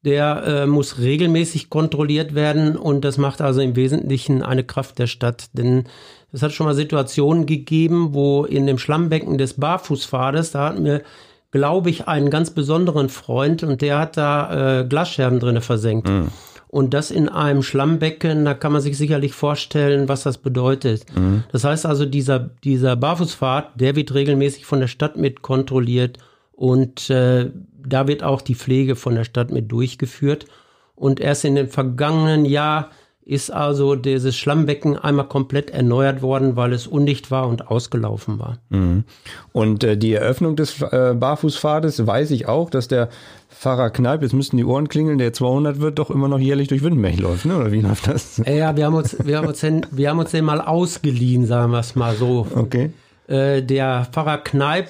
der 0.04 0.42
äh, 0.44 0.66
muss 0.66 0.98
regelmäßig 0.98 1.70
kontrolliert 1.70 2.34
werden 2.34 2.76
und 2.76 3.04
das 3.04 3.16
macht 3.16 3.40
also 3.40 3.60
im 3.60 3.76
Wesentlichen 3.76 4.42
eine 4.42 4.64
Kraft 4.64 4.98
der 4.98 5.06
Stadt. 5.06 5.50
Denn 5.52 5.84
es 6.32 6.42
hat 6.42 6.50
schon 6.50 6.66
mal 6.66 6.74
Situationen 6.74 7.46
gegeben, 7.46 8.14
wo 8.14 8.44
in 8.44 8.66
dem 8.66 8.78
Schlammbecken 8.78 9.38
des 9.38 9.54
Barfußpfades, 9.54 10.50
da 10.50 10.70
hatten 10.70 10.84
wir 10.84 11.02
glaube 11.50 11.90
ich, 11.90 12.06
einen 12.06 12.30
ganz 12.30 12.50
besonderen 12.50 13.08
Freund 13.08 13.62
und 13.62 13.82
der 13.82 13.98
hat 13.98 14.16
da 14.16 14.80
äh, 14.80 14.84
Glasscherben 14.84 15.40
drinne 15.40 15.60
versenkt. 15.60 16.08
Mhm. 16.08 16.28
Und 16.68 16.94
das 16.94 17.10
in 17.10 17.28
einem 17.28 17.64
Schlammbecken, 17.64 18.44
da 18.44 18.54
kann 18.54 18.70
man 18.70 18.80
sich 18.80 18.96
sicherlich 18.96 19.32
vorstellen, 19.32 20.08
was 20.08 20.22
das 20.22 20.38
bedeutet. 20.38 21.04
Mhm. 21.16 21.42
Das 21.50 21.64
heißt 21.64 21.84
also, 21.84 22.06
dieser, 22.06 22.38
dieser 22.38 22.94
Barfußpfad, 22.94 23.72
der 23.74 23.96
wird 23.96 24.14
regelmäßig 24.14 24.66
von 24.66 24.78
der 24.78 24.86
Stadt 24.86 25.16
mit 25.16 25.42
kontrolliert 25.42 26.18
und 26.52 27.10
äh, 27.10 27.50
da 27.84 28.06
wird 28.06 28.22
auch 28.22 28.42
die 28.42 28.54
Pflege 28.54 28.94
von 28.94 29.14
der 29.16 29.24
Stadt 29.24 29.50
mit 29.50 29.72
durchgeführt. 29.72 30.46
Und 30.94 31.18
erst 31.18 31.46
in 31.46 31.54
dem 31.54 31.68
vergangenen 31.68 32.44
Jahr 32.44 32.90
ist 33.24 33.50
also 33.50 33.94
dieses 33.94 34.36
Schlammbecken 34.36 34.96
einmal 34.96 35.28
komplett 35.28 35.70
erneuert 35.70 36.22
worden, 36.22 36.56
weil 36.56 36.72
es 36.72 36.86
undicht 36.86 37.30
war 37.30 37.48
und 37.48 37.68
ausgelaufen 37.68 38.38
war. 38.38 38.58
Mhm. 38.70 39.04
Und 39.52 39.84
äh, 39.84 39.96
die 39.96 40.14
Eröffnung 40.14 40.56
des 40.56 40.80
äh, 40.82 41.14
Barfußpfades 41.14 42.06
weiß 42.06 42.30
ich 42.30 42.48
auch, 42.48 42.70
dass 42.70 42.88
der 42.88 43.08
Pfarrer 43.48 43.90
Kneipp, 43.90 44.22
jetzt 44.22 44.32
müssten 44.32 44.56
die 44.56 44.64
Ohren 44.64 44.88
klingeln, 44.88 45.18
der 45.18 45.32
200 45.32 45.80
wird, 45.80 45.98
doch 45.98 46.10
immer 46.10 46.28
noch 46.28 46.38
jährlich 46.38 46.68
durch 46.68 46.82
Wittenberg 46.82 47.18
läuft, 47.18 47.44
ne? 47.44 47.56
oder 47.56 47.72
wie 47.72 47.80
läuft 47.82 48.08
das? 48.08 48.42
Ja, 48.46 48.76
wir 48.76 48.86
haben 48.86 48.94
uns, 48.94 49.16
wir 49.24 49.38
haben 49.38 49.46
uns, 49.46 49.60
den, 49.60 49.86
wir 49.90 50.10
haben 50.10 50.18
uns 50.18 50.30
den 50.30 50.44
mal 50.44 50.60
ausgeliehen, 50.60 51.46
sagen 51.46 51.72
wir 51.72 51.80
es 51.80 51.94
mal 51.94 52.14
so. 52.16 52.46
Okay. 52.54 52.90
Äh, 53.28 53.62
der 53.62 54.08
Pfarrer 54.10 54.38
Kneipp 54.38 54.88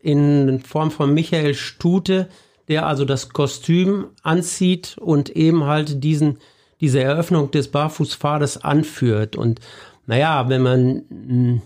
in 0.00 0.60
Form 0.60 0.90
von 0.90 1.12
Michael 1.12 1.54
Stute, 1.54 2.28
der 2.68 2.86
also 2.86 3.04
das 3.04 3.28
Kostüm 3.28 4.06
anzieht 4.22 4.96
und 4.98 5.30
eben 5.30 5.64
halt 5.64 6.02
diesen 6.02 6.38
diese 6.80 7.00
Eröffnung 7.00 7.50
des 7.50 7.68
Barfußpfades 7.68 8.62
anführt. 8.62 9.36
Und 9.36 9.60
naja, 10.06 10.48
wenn 10.48 10.62
man 10.62 11.02
mh, 11.08 11.28
hm, 11.28 11.62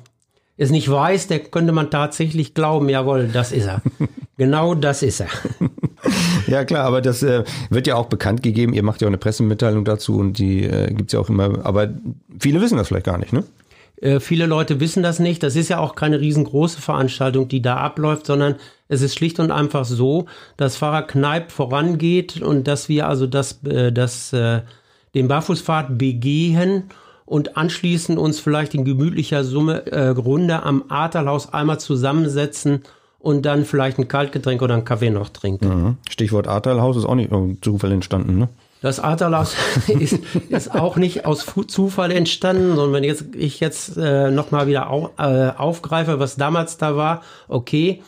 es 0.56 0.70
nicht 0.70 0.90
weiß, 0.90 1.28
der 1.28 1.38
könnte 1.38 1.72
man 1.72 1.90
tatsächlich 1.90 2.52
glauben, 2.52 2.90
jawohl, 2.90 3.28
das 3.32 3.50
ist 3.50 3.66
er. 3.66 3.80
genau 4.36 4.74
das 4.74 5.02
ist 5.02 5.20
er. 5.20 5.28
Ja 6.46 6.64
klar, 6.64 6.84
aber 6.84 7.00
das 7.00 7.22
äh, 7.22 7.44
wird 7.70 7.86
ja 7.86 7.94
auch 7.94 8.06
bekannt 8.06 8.42
gegeben. 8.42 8.74
Ihr 8.74 8.82
macht 8.82 9.00
ja 9.00 9.06
auch 9.06 9.10
eine 9.10 9.18
Pressemitteilung 9.18 9.84
dazu 9.84 10.18
und 10.18 10.38
die 10.38 10.64
äh, 10.64 10.94
es 11.06 11.12
ja 11.12 11.20
auch 11.20 11.30
immer. 11.30 11.64
Aber 11.64 11.88
viele 12.38 12.60
wissen 12.60 12.76
das 12.76 12.88
vielleicht 12.88 13.06
gar 13.06 13.18
nicht, 13.18 13.32
ne? 13.32 13.44
Äh, 14.00 14.20
viele 14.20 14.46
Leute 14.46 14.80
wissen 14.80 15.02
das 15.02 15.18
nicht. 15.18 15.42
Das 15.42 15.56
ist 15.56 15.68
ja 15.68 15.78
auch 15.78 15.94
keine 15.94 16.20
riesengroße 16.20 16.80
Veranstaltung, 16.80 17.48
die 17.48 17.62
da 17.62 17.76
abläuft, 17.76 18.26
sondern 18.26 18.56
es 18.88 19.02
ist 19.02 19.14
schlicht 19.14 19.38
und 19.40 19.50
einfach 19.50 19.84
so, 19.84 20.26
dass 20.56 20.76
Pfarrer 20.76 21.06
Kneipp 21.06 21.52
vorangeht 21.52 22.40
und 22.40 22.66
dass 22.66 22.88
wir 22.88 23.08
also 23.08 23.26
das, 23.26 23.62
äh, 23.64 23.92
das 23.92 24.32
äh, 24.32 24.60
den 25.14 25.28
Barfußpfad 25.28 25.98
begehen 25.98 26.84
und 27.24 27.56
anschließend 27.56 28.18
uns 28.18 28.40
vielleicht 28.40 28.74
in 28.74 28.84
gemütlicher 28.84 29.44
Summe 29.44 29.86
äh, 29.86 30.08
Runde 30.08 30.62
am 30.62 30.84
Aterhaus 30.88 31.52
einmal 31.52 31.78
zusammensetzen 31.78 32.82
und 33.20 33.46
dann 33.46 33.64
vielleicht 33.64 33.98
ein 33.98 34.08
Kaltgetränk 34.08 34.62
oder 34.62 34.74
einen 34.74 34.84
Kaffee 34.84 35.10
noch 35.10 35.28
trinken. 35.28 35.68
Mhm. 35.68 35.96
Stichwort 36.08 36.48
Aterhaus 36.48 36.96
ist 36.96 37.04
auch 37.04 37.14
nicht 37.14 37.30
Zufall 37.60 37.92
entstanden, 37.92 38.38
ne? 38.38 38.48
Das 38.82 38.98
Aterhaus 38.98 39.54
ist, 39.86 40.20
ist 40.48 40.74
auch 40.74 40.96
nicht 40.96 41.26
aus 41.26 41.46
Zufall 41.68 42.10
entstanden, 42.12 42.76
sondern 42.76 42.94
wenn 42.94 43.04
jetzt, 43.04 43.26
ich 43.36 43.60
jetzt 43.60 43.96
äh, 43.98 44.30
nochmal 44.30 44.66
wieder 44.66 44.90
au, 44.90 45.10
äh, 45.18 45.50
aufgreife, 45.50 46.18
was 46.18 46.36
damals 46.36 46.78
da 46.78 46.96
war, 46.96 47.22
okay, 47.46 48.02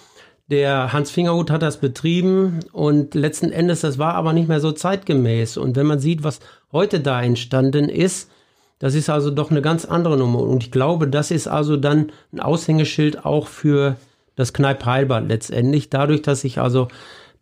der 0.51 0.93
Hans 0.93 1.11
Fingerhut 1.11 1.51
hat 1.51 1.63
das 1.63 1.79
betrieben 1.79 2.61
und 2.73 3.15
letzten 3.15 3.53
Endes, 3.53 3.83
das 3.83 3.99
war 3.99 4.15
aber 4.15 4.33
nicht 4.33 4.49
mehr 4.49 4.61
so 4.61 4.73
zeitgemäß. 4.73 5.57
Und 5.57 5.77
wenn 5.77 5.87
man 5.87 5.99
sieht, 5.99 6.25
was 6.25 6.41
heute 6.73 7.01
da 7.01 7.23
entstanden 7.23 7.89
ist, 7.89 8.31
das 8.79 8.95
ist 8.95 9.11
also 9.11 9.31
doch 9.31 9.51
eine 9.51 9.63
ganz 9.63 9.85
andere 9.85 10.17
Nummer. 10.17 10.41
Und 10.41 10.65
ich 10.65 10.73
glaube, 10.73 11.07
das 11.07 11.31
ist 11.31 11.47
also 11.47 11.77
dann 11.77 12.11
ein 12.33 12.41
Aushängeschild 12.41 13.25
auch 13.25 13.47
für 13.47 13.97
das 14.35 14.53
Kneipp 14.53 14.85
Heilbad 14.85 15.29
letztendlich. 15.29 15.89
Dadurch, 15.89 16.23
dass 16.23 16.41
sich 16.41 16.59
also 16.59 16.89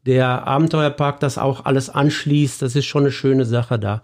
der 0.05 0.47
Abenteuerpark 0.47 1.21
das 1.21 1.39
auch 1.39 1.65
alles 1.65 1.89
anschließt, 1.89 2.61
das 2.61 2.77
ist 2.77 2.87
schon 2.87 3.05
eine 3.05 3.13
schöne 3.13 3.45
Sache 3.45 3.79
da. 3.79 4.03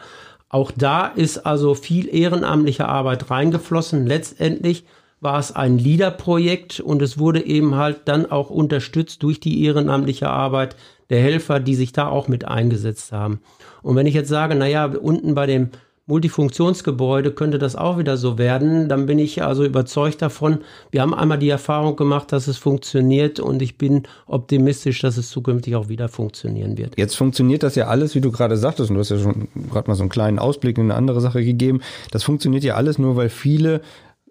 Auch 0.49 0.71
da 0.71 1.09
ist 1.09 1.45
also 1.45 1.75
viel 1.75 2.09
ehrenamtliche 2.15 2.89
Arbeit 2.89 3.31
reingeflossen. 3.31 4.07
Letztendlich 4.07 4.85
war 5.21 5.39
es 5.39 5.55
ein 5.55 5.79
LIDA-Projekt 5.79 6.81
und 6.81 7.03
es 7.03 7.19
wurde 7.19 7.45
eben 7.45 7.75
halt 7.75 8.03
dann 8.07 8.31
auch 8.31 8.51
unterstützt 8.51 9.23
durch 9.23 9.41
die 9.41 9.65
ehrenamtliche 9.65 10.29
Arbeit 10.29 10.77
der 11.11 11.21
Helfer, 11.21 11.61
die 11.61 11.75
sich 11.75 11.93
da 11.93 12.09
auch 12.09 12.29
mit 12.29 12.47
eingesetzt 12.47 13.13
haben. 13.13 13.41
Und 13.83 13.97
wenn 13.97 14.07
ich 14.07 14.15
jetzt 14.15 14.29
sage, 14.29 14.55
naja, 14.55 14.87
unten 14.87 15.35
bei 15.35 15.47
dem 15.47 15.71
Multifunktionsgebäude 16.09 17.33
könnte 17.33 17.59
das 17.59 17.75
auch 17.75 17.99
wieder 17.99 18.17
so 18.17 18.39
werden, 18.39 18.89
dann 18.89 19.07
bin 19.07 19.19
ich 19.19 19.43
also 19.43 19.65
überzeugt 19.65 20.23
davon. 20.23 20.59
Wir 20.93 21.03
haben 21.03 21.13
einmal 21.13 21.39
die 21.39 21.49
Erfahrung 21.49 21.97
gemacht, 21.97 22.31
dass 22.31 22.47
es 22.47 22.59
funktioniert 22.59 23.41
und 23.41 23.61
ich 23.61 23.77
bin 23.77 24.05
optimistisch, 24.27 25.01
dass 25.01 25.17
es 25.17 25.31
zukünftig 25.31 25.75
auch 25.75 25.89
wieder 25.89 26.09
funktionieren 26.09 26.79
wird. 26.79 26.97
Jetzt 26.97 27.17
funktioniert 27.17 27.65
das 27.65 27.75
ja 27.75 27.89
alles, 27.89 28.15
wie 28.15 28.21
du 28.21 28.31
gerade 28.31 28.57
sagtest, 28.57 28.91
und 28.91 28.95
du 28.95 29.01
hast 29.01 29.11
ja 29.11 29.19
schon 29.19 29.49
gerade 29.73 29.91
mal 29.91 29.97
so 29.97 30.05
einen 30.05 30.11
kleinen 30.11 30.39
Ausblick 30.39 30.79
in 30.79 30.85
eine 30.85 30.95
andere 30.95 31.21
Sache 31.21 31.45
gegeben. 31.45 31.81
Das 32.13 32.23
funktioniert 32.23 32.63
ja 32.63 32.77
alles 32.77 32.99
nur, 32.99 33.17
weil 33.17 33.29
viele 33.29 33.81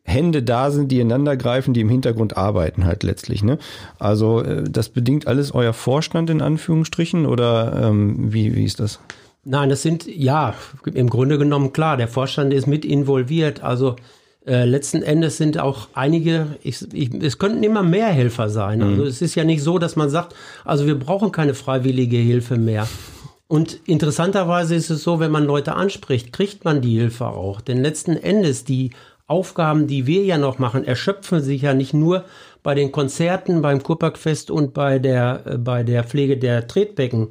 Hände 0.05 0.43
da 0.43 0.69
sind, 0.69 0.91
die 0.91 0.99
ineinander 0.99 1.35
greifen, 1.35 1.73
die 1.73 1.81
im 1.81 1.89
Hintergrund 1.89 2.37
arbeiten 2.37 2.85
halt 2.85 3.03
letztlich. 3.03 3.43
Ne? 3.43 3.57
Also 3.97 4.41
äh, 4.41 4.63
das 4.69 4.89
bedingt 4.89 5.27
alles 5.27 5.53
euer 5.53 5.73
Vorstand 5.73 6.29
in 6.29 6.41
Anführungsstrichen 6.41 7.25
oder 7.25 7.81
ähm, 7.83 8.31
wie, 8.31 8.55
wie 8.55 8.63
ist 8.63 8.79
das? 8.79 8.99
Nein, 9.43 9.69
das 9.69 9.81
sind, 9.81 10.07
ja, 10.07 10.53
im 10.93 11.09
Grunde 11.09 11.37
genommen 11.37 11.73
klar, 11.73 11.97
der 11.97 12.07
Vorstand 12.07 12.53
ist 12.53 12.67
mit 12.67 12.85
involviert. 12.85 13.63
Also 13.63 13.95
äh, 14.45 14.65
letzten 14.65 15.01
Endes 15.01 15.37
sind 15.37 15.59
auch 15.59 15.87
einige, 15.93 16.47
ich, 16.61 16.93
ich, 16.93 17.11
es 17.15 17.39
könnten 17.39 17.63
immer 17.63 17.81
mehr 17.81 18.07
Helfer 18.07 18.49
sein. 18.49 18.83
Also 18.83 19.01
mhm. 19.01 19.07
es 19.07 19.23
ist 19.23 19.33
ja 19.33 19.43
nicht 19.43 19.63
so, 19.63 19.79
dass 19.79 19.95
man 19.95 20.09
sagt, 20.09 20.35
also 20.63 20.85
wir 20.85 20.97
brauchen 20.97 21.31
keine 21.31 21.55
freiwillige 21.55 22.17
Hilfe 22.17 22.57
mehr. 22.57 22.87
Und 23.47 23.79
interessanterweise 23.85 24.75
ist 24.75 24.89
es 24.89 25.03
so, 25.03 25.19
wenn 25.19 25.31
man 25.31 25.45
Leute 25.45 25.73
anspricht, 25.73 26.33
kriegt 26.33 26.65
man 26.65 26.81
die 26.81 26.97
Hilfe 26.97 27.27
auch. 27.27 27.61
Denn 27.61 27.81
letzten 27.81 28.17
Endes 28.17 28.65
die 28.65 28.91
Aufgaben, 29.27 29.87
die 29.87 30.05
wir 30.05 30.23
ja 30.23 30.37
noch 30.37 30.59
machen, 30.59 30.83
erschöpfen 30.83 31.41
sich 31.41 31.63
ja 31.63 31.73
nicht 31.73 31.93
nur 31.93 32.25
bei 32.61 32.75
den 32.75 32.91
Konzerten, 32.91 33.61
beim 33.61 33.81
Kurparkfest 33.81 34.51
und 34.51 34.73
bei 34.73 34.99
der, 34.99 35.41
äh, 35.45 35.57
bei 35.57 35.83
der 35.83 36.03
Pflege 36.03 36.37
der 36.37 36.67
Tretbecken, 36.67 37.29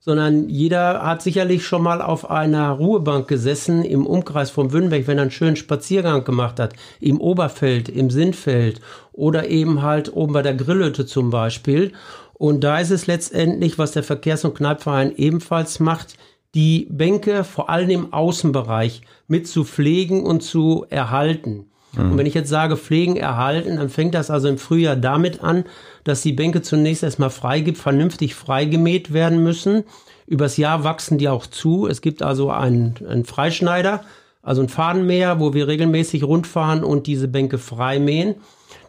sondern 0.00 0.48
jeder 0.48 1.02
hat 1.02 1.22
sicherlich 1.22 1.66
schon 1.66 1.82
mal 1.82 2.00
auf 2.00 2.30
einer 2.30 2.70
Ruhebank 2.70 3.26
gesessen 3.26 3.84
im 3.84 4.06
Umkreis 4.06 4.50
von 4.50 4.72
Wünnberg, 4.72 5.06
wenn 5.08 5.18
er 5.18 5.22
einen 5.22 5.30
schönen 5.32 5.56
Spaziergang 5.56 6.22
gemacht 6.22 6.60
hat, 6.60 6.74
im 7.00 7.20
Oberfeld, 7.20 7.88
im 7.88 8.10
Sindfeld 8.10 8.80
oder 9.12 9.48
eben 9.48 9.82
halt 9.82 10.14
oben 10.14 10.32
bei 10.32 10.42
der 10.42 10.54
Grillhütte 10.54 11.06
zum 11.06 11.30
Beispiel. 11.30 11.92
Und 12.34 12.62
da 12.62 12.78
ist 12.78 12.90
es 12.90 13.06
letztendlich, 13.06 13.78
was 13.78 13.92
der 13.92 14.04
Verkehrs- 14.04 14.44
und 14.44 14.54
Kneipverein 14.54 15.12
ebenfalls 15.16 15.80
macht, 15.80 16.16
die 16.56 16.88
Bänke 16.90 17.44
vor 17.44 17.68
allem 17.68 17.90
im 17.90 18.12
Außenbereich 18.14 19.02
mit 19.28 19.46
zu 19.46 19.62
pflegen 19.62 20.24
und 20.24 20.42
zu 20.42 20.86
erhalten. 20.88 21.66
Mhm. 21.92 22.12
Und 22.12 22.18
wenn 22.18 22.26
ich 22.26 22.32
jetzt 22.32 22.48
sage 22.48 22.78
pflegen, 22.78 23.16
erhalten, 23.16 23.76
dann 23.76 23.90
fängt 23.90 24.14
das 24.14 24.30
also 24.30 24.48
im 24.48 24.56
Frühjahr 24.56 24.96
damit 24.96 25.44
an, 25.44 25.64
dass 26.02 26.22
die 26.22 26.32
Bänke 26.32 26.62
zunächst 26.62 27.02
erstmal 27.02 27.28
freigibt, 27.28 27.76
vernünftig 27.76 28.34
freigemäht 28.34 29.12
werden 29.12 29.42
müssen. 29.42 29.84
Übers 30.26 30.56
Jahr 30.56 30.82
wachsen 30.82 31.18
die 31.18 31.28
auch 31.28 31.46
zu. 31.46 31.86
Es 31.86 32.00
gibt 32.00 32.22
also 32.22 32.50
einen, 32.50 32.94
einen 33.06 33.26
Freischneider, 33.26 34.02
also 34.42 34.62
ein 34.62 34.70
Fadenmäher, 34.70 35.38
wo 35.38 35.52
wir 35.52 35.68
regelmäßig 35.68 36.24
rundfahren 36.24 36.84
und 36.84 37.06
diese 37.06 37.28
Bänke 37.28 37.58
freimähen. 37.58 38.36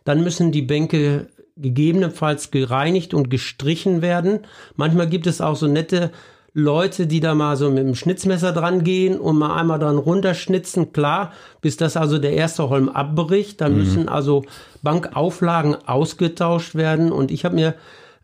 Dann 0.06 0.24
müssen 0.24 0.54
die 0.54 0.62
Bänke 0.62 1.28
gegebenenfalls 1.58 2.50
gereinigt 2.52 3.14
und 3.14 3.30
gestrichen 3.30 4.02
werden. 4.02 4.40
Manchmal 4.78 5.10
gibt 5.10 5.28
es 5.28 5.42
auch 5.42 5.58
so 5.58 5.68
nette 5.68 6.12
Leute, 6.60 7.06
die 7.06 7.20
da 7.20 7.36
mal 7.36 7.56
so 7.56 7.70
mit 7.70 7.86
dem 7.86 7.94
Schnitzmesser 7.94 8.52
dran 8.52 8.84
gehen 8.84 9.20
und 9.20 9.38
mal 9.38 9.56
einmal 9.56 9.78
dran 9.78 10.00
runterschnitzen, 10.00 10.92
klar, 10.92 11.32
bis 11.62 11.78
das 11.78 11.96
also 11.96 12.18
der 12.18 12.34
erste 12.34 12.68
Holm 12.70 12.90
abbricht. 12.90 13.62
Dann 13.62 13.74
mhm. 13.74 13.78
müssen 13.78 14.10
also 14.10 14.44
Bankauflagen 14.82 15.76
ausgetauscht 15.86 16.74
werden. 16.74 17.12
Und 17.12 17.30
ich 17.30 17.46
habe 17.46 17.54
mir 17.54 17.76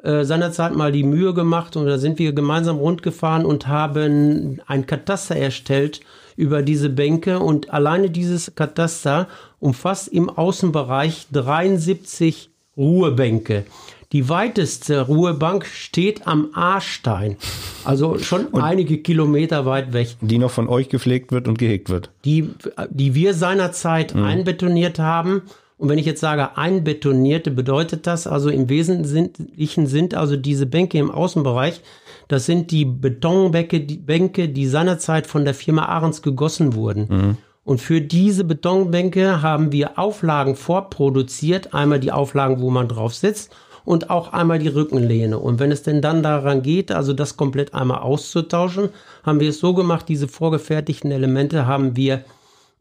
äh, 0.01 0.23
seinerzeit 0.23 0.73
mal 0.75 0.91
die 0.91 1.03
Mühe 1.03 1.35
gemacht 1.35 1.75
und 1.75 1.85
da 1.85 1.99
sind 1.99 2.17
wir 2.17 2.33
gemeinsam 2.33 2.77
rundgefahren 2.77 3.45
und 3.45 3.67
haben 3.67 4.59
ein 4.65 4.87
Kataster 4.87 5.35
erstellt 5.35 5.99
über 6.35 6.63
diese 6.63 6.89
Bänke 6.89 7.37
und 7.39 7.71
alleine 7.71 8.09
dieses 8.09 8.55
Kataster 8.55 9.27
umfasst 9.59 10.07
im 10.07 10.31
Außenbereich 10.31 11.27
73 11.31 12.49
Ruhebänke. 12.75 13.65
Die 14.13 14.29
weiteste 14.29 15.01
Ruhebank 15.01 15.65
steht 15.65 16.27
am 16.27 16.49
Aarstein, 16.53 17.35
also 17.83 18.19
schon 18.19 18.45
und 18.45 18.61
einige 18.61 18.99
Kilometer 18.99 19.65
weit 19.65 19.91
weg. 19.91 20.15
Die 20.21 20.37
noch 20.37 20.51
von 20.51 20.69
euch 20.69 20.87
gepflegt 20.87 21.31
wird 21.31 21.47
und 21.47 21.57
gehegt 21.57 21.89
wird. 21.89 22.11
Die, 22.23 22.51
die 22.91 23.15
wir 23.15 23.33
seinerzeit 23.33 24.13
mhm. 24.13 24.23
einbetoniert 24.23 24.99
haben. 24.99 25.41
Und 25.79 25.89
wenn 25.89 25.97
ich 25.97 26.05
jetzt 26.05 26.21
sage 26.21 26.57
einbetonierte, 26.57 27.49
bedeutet 27.49 28.05
das 28.05 28.27
also 28.27 28.49
im 28.49 28.69
Wesentlichen 28.69 29.87
sind 29.87 30.13
also 30.13 30.37
diese 30.37 30.67
Bänke 30.67 30.99
im 30.99 31.09
Außenbereich, 31.09 31.81
das 32.27 32.45
sind 32.45 32.69
die 32.69 32.85
Betonbänke, 32.85 33.79
die 33.79 33.97
Bänke, 33.97 34.47
die 34.47 34.67
seinerzeit 34.67 35.25
von 35.25 35.43
der 35.43 35.55
Firma 35.55 35.85
Ahrens 35.85 36.21
gegossen 36.21 36.75
wurden. 36.75 37.07
Mhm. 37.09 37.37
Und 37.65 37.81
für 37.81 37.99
diese 37.99 38.43
Betonbänke 38.43 39.41
haben 39.41 39.71
wir 39.71 39.97
Auflagen 39.97 40.55
vorproduziert. 40.55 41.73
Einmal 41.73 41.99
die 41.99 42.11
Auflagen, 42.11 42.61
wo 42.61 42.69
man 42.69 42.87
drauf 42.87 43.15
sitzt 43.15 43.51
und 43.85 44.09
auch 44.09 44.33
einmal 44.33 44.59
die 44.59 44.67
Rückenlehne. 44.67 45.37
Und 45.37 45.59
wenn 45.59 45.71
es 45.71 45.83
denn 45.83 46.01
dann 46.01 46.23
daran 46.23 46.61
geht, 46.61 46.91
also 46.91 47.13
das 47.13 47.37
komplett 47.37 47.73
einmal 47.73 47.99
auszutauschen, 47.99 48.89
haben 49.23 49.39
wir 49.39 49.49
es 49.49 49.59
so 49.59 49.73
gemacht, 49.73 50.07
diese 50.09 50.27
vorgefertigten 50.27 51.11
Elemente 51.11 51.65
haben 51.65 51.95
wir, 51.95 52.23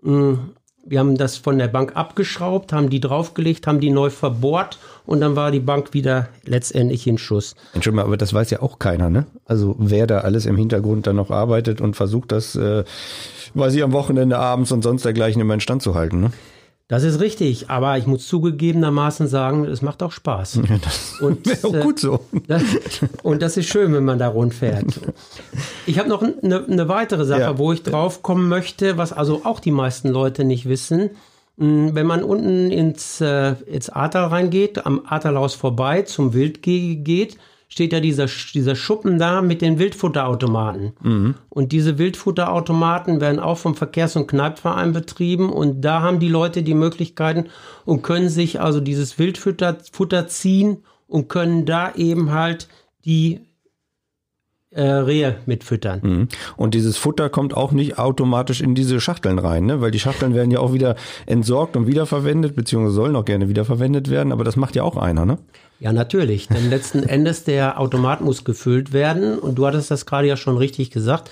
mh, 0.03 0.13
hm, 0.13 0.39
wir 0.85 0.99
haben 0.99 1.17
das 1.17 1.37
von 1.37 1.59
der 1.59 1.69
Bank 1.69 1.95
abgeschraubt, 1.95 2.73
haben 2.73 2.91
die 2.91 3.01
draufgelegt, 3.01 3.67
haben 3.67 3.81
die 3.81 3.91
neu 3.91 4.11
verbohrt 4.11 4.79
und 5.07 5.21
dann 5.21 5.37
war 5.37 5.51
die 5.51 5.61
Bank 5.61 5.95
wieder 5.95 6.29
letztendlich 6.45 7.07
in 7.07 7.19
Schuss. 7.19 7.55
Entschuldigung, 7.73 8.07
aber 8.07 8.17
das 8.17 8.35
weiß 8.35 8.51
ja 8.51 8.63
auch 8.63 8.79
keiner, 8.79 9.09
ne? 9.09 9.27
Also 9.47 9.77
wer 9.79 10.07
da 10.07 10.19
alles 10.19 10.45
im 10.45 10.57
Hintergrund 10.57 11.07
dann 11.07 11.17
noch 11.17 11.31
arbeitet 11.31 11.81
und 11.81 11.95
versucht 11.95 12.33
das, 12.33 12.57
äh, 12.57 12.85
weiß 13.55 13.75
ich, 13.75 13.83
am 13.83 13.93
Wochenende 13.93 14.39
abends 14.39 14.73
und 14.73 14.83
sonst 14.83 15.05
dergleichen 15.05 15.41
immer 15.41 15.55
in 15.55 15.61
Stand 15.61 15.83
zu 15.83 15.95
halten, 15.95 16.21
ne? 16.21 16.33
Das 16.89 17.05
ist 17.05 17.21
richtig, 17.21 17.71
aber 17.71 17.97
ich 17.97 18.07
muss 18.07 18.27
zugegebenermaßen 18.27 19.27
sagen, 19.27 19.65
es 19.65 19.83
macht 19.83 20.03
auch 20.03 20.13
Spaß. 20.13 20.61
Ja, 20.69 20.79
das 20.79 21.21
und 21.21 21.47
wäre 21.63 21.67
auch 21.69 21.85
gut 21.85 21.99
so. 21.99 22.21
Das, 22.47 22.63
und 23.23 23.43
das 23.43 23.57
ist 23.57 23.69
schön, 23.69 23.93
wenn 23.95 24.05
man 24.05 24.19
da 24.19 24.29
rund 24.29 24.55
fährt. 24.55 25.01
Ich 25.87 25.99
habe 25.99 26.09
noch 26.09 26.23
eine, 26.23 26.67
eine, 26.67 26.89
weitere 26.89 27.25
Sache, 27.25 27.41
ja. 27.41 27.59
wo 27.59 27.73
ich 27.73 27.83
drauf 27.83 28.23
kommen 28.23 28.49
möchte, 28.49 28.99
was 28.99 29.13
also 29.13 29.43
auch 29.45 29.61
die 29.61 29.71
meisten 29.71 30.09
Leute 30.09 30.45
nicht 30.45 30.69
wissen. 30.69 31.11
Hm, 31.59 31.95
wenn 31.95 32.07
man 32.07 32.23
unten 32.23 32.71
ins, 32.71 33.21
äh, 33.21 33.55
ins 33.67 33.91
Ahrtal 33.91 34.27
reingeht, 34.27 34.87
am 34.87 35.03
Ahrtalhaus 35.07 35.55
vorbei 35.55 36.03
zum 36.03 36.33
Wildgehege 36.33 37.03
geht, 37.03 37.39
steht 37.73 37.95
ja 37.95 38.01
dieser, 38.01 38.27
dieser 38.53 38.77
Schuppen 38.77 39.19
da 39.19 39.41
mit 39.41 39.63
den 39.63 39.79
Wildfutterautomaten. 39.79 40.93
Mhm. 41.01 41.35
Und 41.49 41.73
diese 41.73 41.97
Wildfutterautomaten 41.97 43.23
werden 43.23 43.41
auch 43.41 43.57
vom 43.57 43.75
Verkehrs- 43.75 44.15
und 44.15 44.27
Kneipverein 44.27 44.93
betrieben. 44.93 45.51
Und 45.51 45.81
da 45.81 46.03
haben 46.03 46.21
die 46.21 46.29
Leute 46.29 46.63
die 46.63 46.75
Möglichkeiten 46.75 47.47
und 47.87 48.03
können 48.03 48.29
sich 48.29 48.61
also 48.61 48.81
dieses 48.81 49.19
Wildfutter 49.19 49.79
Futter 49.91 50.29
ziehen 50.29 50.83
und 51.07 51.31
können 51.31 51.65
da 51.65 51.95
eben 51.95 52.31
halt 52.31 52.69
die 53.07 53.41
äh, 54.75 54.83
Rehe 54.83 55.37
mitfüttern. 55.47 56.01
Mhm. 56.03 56.29
Und 56.57 56.75
dieses 56.75 56.97
Futter 56.97 57.29
kommt 57.29 57.55
auch 57.55 57.73
nicht 57.73 57.99
automatisch 57.99 58.61
in 58.61 58.75
diese 58.75 59.01
Schachteln 59.01 59.39
rein, 59.39 59.67
ne? 59.67 59.81
weil 59.81 59.91
die 59.91 60.01
Schachteln 60.01 60.35
werden 60.35 60.51
ja 60.51 60.61
auch 60.61 60.73
wieder 60.73 60.97
entsorgt 61.27 61.77
und 61.77 61.87
wiederverwendet, 61.87 62.57
beziehungsweise 62.57 62.95
sollen 62.95 63.17
auch 63.17 63.25
gerne 63.25 63.49
wiederverwendet 63.49 64.11
werden, 64.11 64.33
aber 64.33 64.45
das 64.45 64.57
macht 64.57 64.77
ja 64.77 64.83
auch 64.83 64.97
einer, 64.97 65.27
ne? 65.27 65.39
Ja, 65.79 65.93
natürlich, 65.93 66.47
denn 66.47 66.71
letzten 66.71 67.03
Endes 67.09 67.45
der 67.45 67.81
Automat 67.81 68.21
muss 68.21 68.45
gefüllt 68.45 68.93
werden 68.93 69.39
und 69.39 69.57
du 69.57 69.67
hattest 69.67 69.91
das 69.91 70.07
gerade 70.07 70.29
ja 70.29 70.37
schon 70.37 70.57
richtig 70.57 70.91
gesagt 70.91 71.29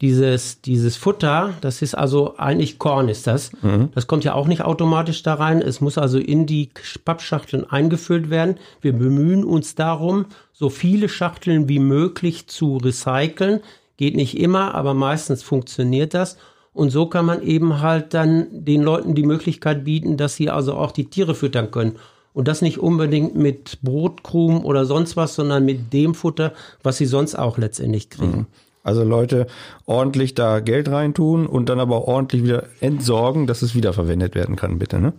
dieses, 0.00 0.60
dieses 0.60 0.96
Futter, 0.96 1.54
das 1.60 1.82
ist 1.82 1.94
also 1.96 2.36
eigentlich 2.36 2.78
Korn 2.78 3.08
ist 3.08 3.26
das. 3.26 3.50
Mhm. 3.62 3.88
Das 3.94 4.06
kommt 4.06 4.22
ja 4.22 4.34
auch 4.34 4.46
nicht 4.46 4.62
automatisch 4.62 5.24
da 5.24 5.34
rein. 5.34 5.60
Es 5.60 5.80
muss 5.80 5.98
also 5.98 6.18
in 6.18 6.46
die 6.46 6.70
Pappschachteln 7.04 7.68
eingefüllt 7.68 8.30
werden. 8.30 8.58
Wir 8.80 8.92
bemühen 8.92 9.44
uns 9.44 9.74
darum, 9.74 10.26
so 10.52 10.70
viele 10.70 11.08
Schachteln 11.08 11.68
wie 11.68 11.80
möglich 11.80 12.46
zu 12.46 12.76
recyceln. 12.76 13.60
Geht 13.96 14.14
nicht 14.14 14.38
immer, 14.38 14.74
aber 14.76 14.94
meistens 14.94 15.42
funktioniert 15.42 16.14
das. 16.14 16.36
Und 16.72 16.90
so 16.90 17.06
kann 17.06 17.24
man 17.24 17.42
eben 17.42 17.80
halt 17.80 18.14
dann 18.14 18.46
den 18.52 18.82
Leuten 18.82 19.16
die 19.16 19.24
Möglichkeit 19.24 19.82
bieten, 19.82 20.16
dass 20.16 20.36
sie 20.36 20.48
also 20.48 20.74
auch 20.74 20.92
die 20.92 21.06
Tiere 21.06 21.34
füttern 21.34 21.72
können. 21.72 21.96
Und 22.32 22.46
das 22.46 22.62
nicht 22.62 22.78
unbedingt 22.78 23.34
mit 23.34 23.80
Brotkrumen 23.82 24.62
oder 24.62 24.84
sonst 24.84 25.16
was, 25.16 25.34
sondern 25.34 25.64
mit 25.64 25.92
dem 25.92 26.14
Futter, 26.14 26.52
was 26.84 26.98
sie 26.98 27.06
sonst 27.06 27.34
auch 27.34 27.58
letztendlich 27.58 28.10
kriegen. 28.10 28.36
Mhm. 28.36 28.46
Also 28.82 29.04
Leute 29.04 29.46
ordentlich 29.86 30.34
da 30.34 30.60
Geld 30.60 30.88
reintun 30.90 31.46
und 31.46 31.68
dann 31.68 31.80
aber 31.80 32.08
ordentlich 32.08 32.44
wieder 32.44 32.64
entsorgen, 32.80 33.46
dass 33.46 33.62
es 33.62 33.74
wiederverwendet 33.74 34.34
werden 34.34 34.56
kann, 34.56 34.78
bitte, 34.78 34.98
ne? 35.00 35.12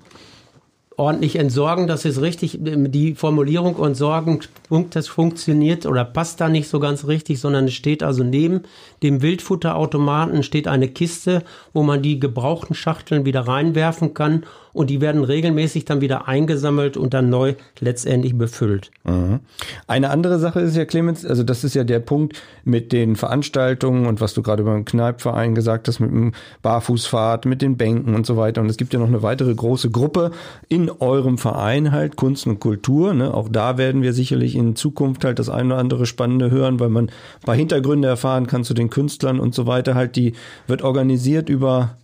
ordentlich 1.00 1.38
entsorgen, 1.38 1.88
das 1.88 2.04
ist 2.04 2.22
richtig. 2.22 2.60
Die 2.62 3.16
Formulierung 3.16 3.82
entsorgen, 3.82 4.42
das 4.90 5.08
funktioniert 5.08 5.86
oder 5.86 6.04
passt 6.04 6.42
da 6.42 6.50
nicht 6.50 6.68
so 6.68 6.80
ganz 6.80 7.08
richtig, 7.08 7.40
sondern 7.40 7.66
es 7.66 7.74
steht 7.74 8.04
also 8.04 8.24
neben 8.24 8.64
dem 9.02 9.22
Wildfutterautomaten 9.22 10.44
steht 10.44 10.68
eine 10.68 10.90
Kiste, 10.90 11.44
wo 11.74 11.84
man 11.84 12.02
die 12.02 12.20
gebrauchten 12.20 12.76
Schachteln 12.76 13.26
wieder 13.26 13.42
reinwerfen 13.42 14.14
kann 14.14 14.44
und 14.74 14.90
die 14.90 15.02
werden 15.02 15.24
regelmäßig 15.24 15.86
dann 15.86 16.02
wieder 16.02 16.28
eingesammelt 16.28 16.98
und 16.98 17.14
dann 17.14 17.30
neu 17.30 17.56
letztendlich 17.80 18.38
befüllt. 18.38 18.92
Mhm. 19.04 19.40
Eine 19.88 20.10
andere 20.10 20.40
Sache 20.40 20.62
ist 20.62 20.76
ja, 20.76 20.86
Clemens, 20.86 21.26
also 21.26 21.44
das 21.44 21.64
ist 21.64 21.76
ja 21.76 21.84
der 21.84 22.00
Punkt 22.00 22.42
mit 22.64 22.92
den 22.92 23.16
Veranstaltungen 23.16 24.06
und 24.06 24.22
was 24.22 24.34
du 24.34 24.42
gerade 24.42 24.62
über 24.62 24.74
den 24.74 24.86
Kneipverein 24.86 25.56
gesagt 25.56 25.88
hast, 25.88 26.00
mit 26.00 26.12
dem 26.12 26.34
Barfußfahrt, 26.62 27.46
mit 27.46 27.62
den 27.62 27.78
Bänken 27.78 28.16
und 28.16 28.26
so 28.26 28.38
weiter. 28.38 28.62
Und 28.62 28.70
es 28.70 28.78
gibt 28.78 28.94
ja 28.94 29.00
noch 29.00 29.08
eine 29.08 29.24
weitere 29.24 29.54
große 29.54 29.90
Gruppe 29.90 30.32
in 30.68 30.90
eurem 30.90 31.38
Verein 31.38 31.92
halt, 31.92 32.16
Kunst 32.16 32.48
und 32.48 32.60
Kultur. 32.60 33.14
Ne? 33.14 33.34
Auch 33.34 33.50
da 33.50 33.78
werden 33.78 34.02
wir 34.02 34.14
sicherlich 34.14 34.56
in 34.56 34.76
Zukunft 34.76 35.26
halt 35.26 35.40
das 35.40 35.50
eine 35.50 35.74
oder 35.74 35.78
andere 35.78 36.06
Spannende 36.06 36.52
hören, 36.52 36.80
weil 36.80 36.90
man 36.90 37.06
ein 37.06 37.46
paar 37.46 37.56
Hintergründe 37.56 38.08
erfahren 38.08 38.48
kann 38.48 38.64
zu 38.64 38.74
den 38.74 38.90
Künstlern 38.90 39.40
und 39.40 39.56
so 39.56 39.66
weiter 39.66 39.96
halt. 39.96 40.16
Die 40.16 40.34
wird 40.68 40.82
organisiert 40.82 41.50
über 41.50 41.98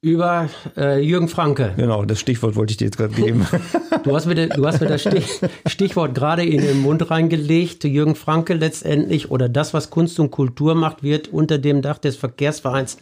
Über 0.00 0.48
äh, 0.76 1.00
Jürgen 1.00 1.26
Franke. 1.26 1.72
Genau, 1.76 2.04
das 2.04 2.20
Stichwort 2.20 2.54
wollte 2.54 2.70
ich 2.70 2.76
dir 2.76 2.84
jetzt 2.84 2.98
gerade 2.98 3.14
geben. 3.14 3.44
du 4.04 4.14
hast 4.14 4.26
mir, 4.26 4.48
du 4.48 4.64
hast 4.64 4.80
mir 4.80 4.86
das 4.86 5.00
Stich, 5.00 5.40
Stichwort 5.66 6.14
gerade 6.14 6.44
in 6.44 6.60
den 6.60 6.78
Mund 6.82 7.10
reingelegt. 7.10 7.82
Jürgen 7.82 8.14
Franke 8.14 8.54
letztendlich 8.54 9.32
oder 9.32 9.48
das, 9.48 9.74
was 9.74 9.90
Kunst 9.90 10.20
und 10.20 10.30
Kultur 10.30 10.76
macht, 10.76 11.02
wird 11.02 11.26
unter 11.26 11.58
dem 11.58 11.82
Dach 11.82 11.98
des 11.98 12.14
Verkehrsvereins 12.14 12.98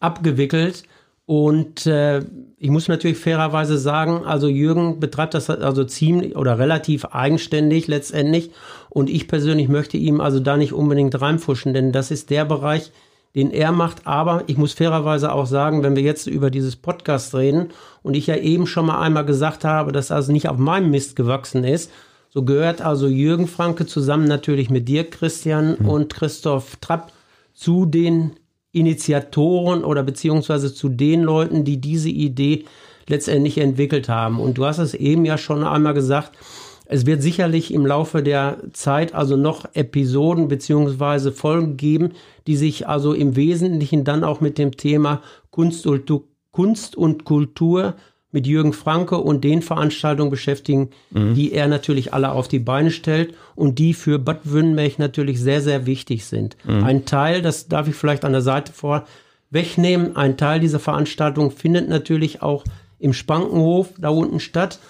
abgewickelt. 0.00 0.82
Und 1.24 1.86
äh, 1.86 2.24
ich 2.58 2.70
muss 2.70 2.88
natürlich 2.88 3.18
fairerweise 3.18 3.78
sagen, 3.78 4.24
also 4.24 4.48
Jürgen 4.48 4.98
betreibt 4.98 5.34
das 5.34 5.48
also 5.50 5.84
ziemlich 5.84 6.34
oder 6.34 6.58
relativ 6.58 7.04
eigenständig 7.04 7.86
letztendlich. 7.86 8.50
Und 8.88 9.08
ich 9.08 9.28
persönlich 9.28 9.68
möchte 9.68 9.98
ihm 9.98 10.20
also 10.20 10.40
da 10.40 10.56
nicht 10.56 10.72
unbedingt 10.72 11.20
reinfuschen, 11.20 11.74
denn 11.74 11.92
das 11.92 12.10
ist 12.10 12.30
der 12.30 12.44
Bereich, 12.44 12.90
den 13.34 13.50
er 13.50 13.72
macht. 13.72 14.06
Aber 14.06 14.44
ich 14.46 14.56
muss 14.56 14.72
fairerweise 14.72 15.32
auch 15.32 15.46
sagen, 15.46 15.82
wenn 15.82 15.96
wir 15.96 16.02
jetzt 16.02 16.26
über 16.26 16.50
dieses 16.50 16.76
Podcast 16.76 17.34
reden 17.34 17.68
und 18.02 18.14
ich 18.14 18.26
ja 18.26 18.36
eben 18.36 18.66
schon 18.66 18.86
mal 18.86 19.00
einmal 19.00 19.24
gesagt 19.24 19.64
habe, 19.64 19.92
dass 19.92 20.10
also 20.10 20.32
nicht 20.32 20.48
auf 20.48 20.58
meinem 20.58 20.90
Mist 20.90 21.16
gewachsen 21.16 21.64
ist, 21.64 21.90
so 22.28 22.44
gehört 22.44 22.80
also 22.80 23.08
Jürgen 23.08 23.48
Franke 23.48 23.86
zusammen 23.86 24.28
natürlich 24.28 24.70
mit 24.70 24.88
dir, 24.88 25.08
Christian 25.08 25.76
mhm. 25.78 25.88
und 25.88 26.14
Christoph 26.14 26.76
Trapp 26.76 27.12
zu 27.54 27.86
den 27.86 28.32
Initiatoren 28.72 29.84
oder 29.84 30.04
beziehungsweise 30.04 30.72
zu 30.72 30.88
den 30.88 31.22
Leuten, 31.22 31.64
die 31.64 31.80
diese 31.80 32.08
Idee 32.08 32.64
letztendlich 33.08 33.58
entwickelt 33.58 34.08
haben. 34.08 34.38
Und 34.38 34.58
du 34.58 34.64
hast 34.64 34.78
es 34.78 34.94
eben 34.94 35.24
ja 35.24 35.36
schon 35.36 35.64
einmal 35.64 35.94
gesagt, 35.94 36.32
es 36.92 37.06
wird 37.06 37.22
sicherlich 37.22 37.72
im 37.72 37.86
Laufe 37.86 38.20
der 38.20 38.58
Zeit 38.72 39.14
also 39.14 39.36
noch 39.36 39.64
Episoden 39.74 40.48
beziehungsweise 40.48 41.30
Folgen 41.30 41.76
geben, 41.76 42.10
die 42.48 42.56
sich 42.56 42.88
also 42.88 43.12
im 43.12 43.36
Wesentlichen 43.36 44.02
dann 44.02 44.24
auch 44.24 44.40
mit 44.40 44.58
dem 44.58 44.76
Thema 44.76 45.22
Kunst 45.50 45.86
und, 45.86 46.10
Kunst 46.50 46.96
und 46.96 47.24
Kultur 47.24 47.94
mit 48.32 48.48
Jürgen 48.48 48.72
Franke 48.72 49.18
und 49.18 49.44
den 49.44 49.62
Veranstaltungen 49.62 50.32
beschäftigen, 50.32 50.90
mhm. 51.10 51.34
die 51.34 51.52
er 51.52 51.68
natürlich 51.68 52.12
alle 52.12 52.32
auf 52.32 52.48
die 52.48 52.58
Beine 52.58 52.90
stellt 52.90 53.34
und 53.54 53.78
die 53.78 53.94
für 53.94 54.18
Bad 54.18 54.40
Wünnberg 54.42 54.98
natürlich 54.98 55.40
sehr, 55.40 55.60
sehr 55.60 55.86
wichtig 55.86 56.24
sind. 56.24 56.56
Mhm. 56.64 56.82
Ein 56.82 57.04
Teil, 57.04 57.40
das 57.40 57.68
darf 57.68 57.86
ich 57.86 57.94
vielleicht 57.94 58.24
an 58.24 58.32
der 58.32 58.42
Seite 58.42 58.72
vor 58.72 59.04
wegnehmen, 59.50 60.16
ein 60.16 60.36
Teil 60.36 60.58
dieser 60.58 60.80
Veranstaltung 60.80 61.52
findet 61.52 61.88
natürlich 61.88 62.42
auch 62.42 62.64
im 62.98 63.12
Spankenhof 63.12 63.90
da 63.96 64.08
unten 64.08 64.40
statt. 64.40 64.80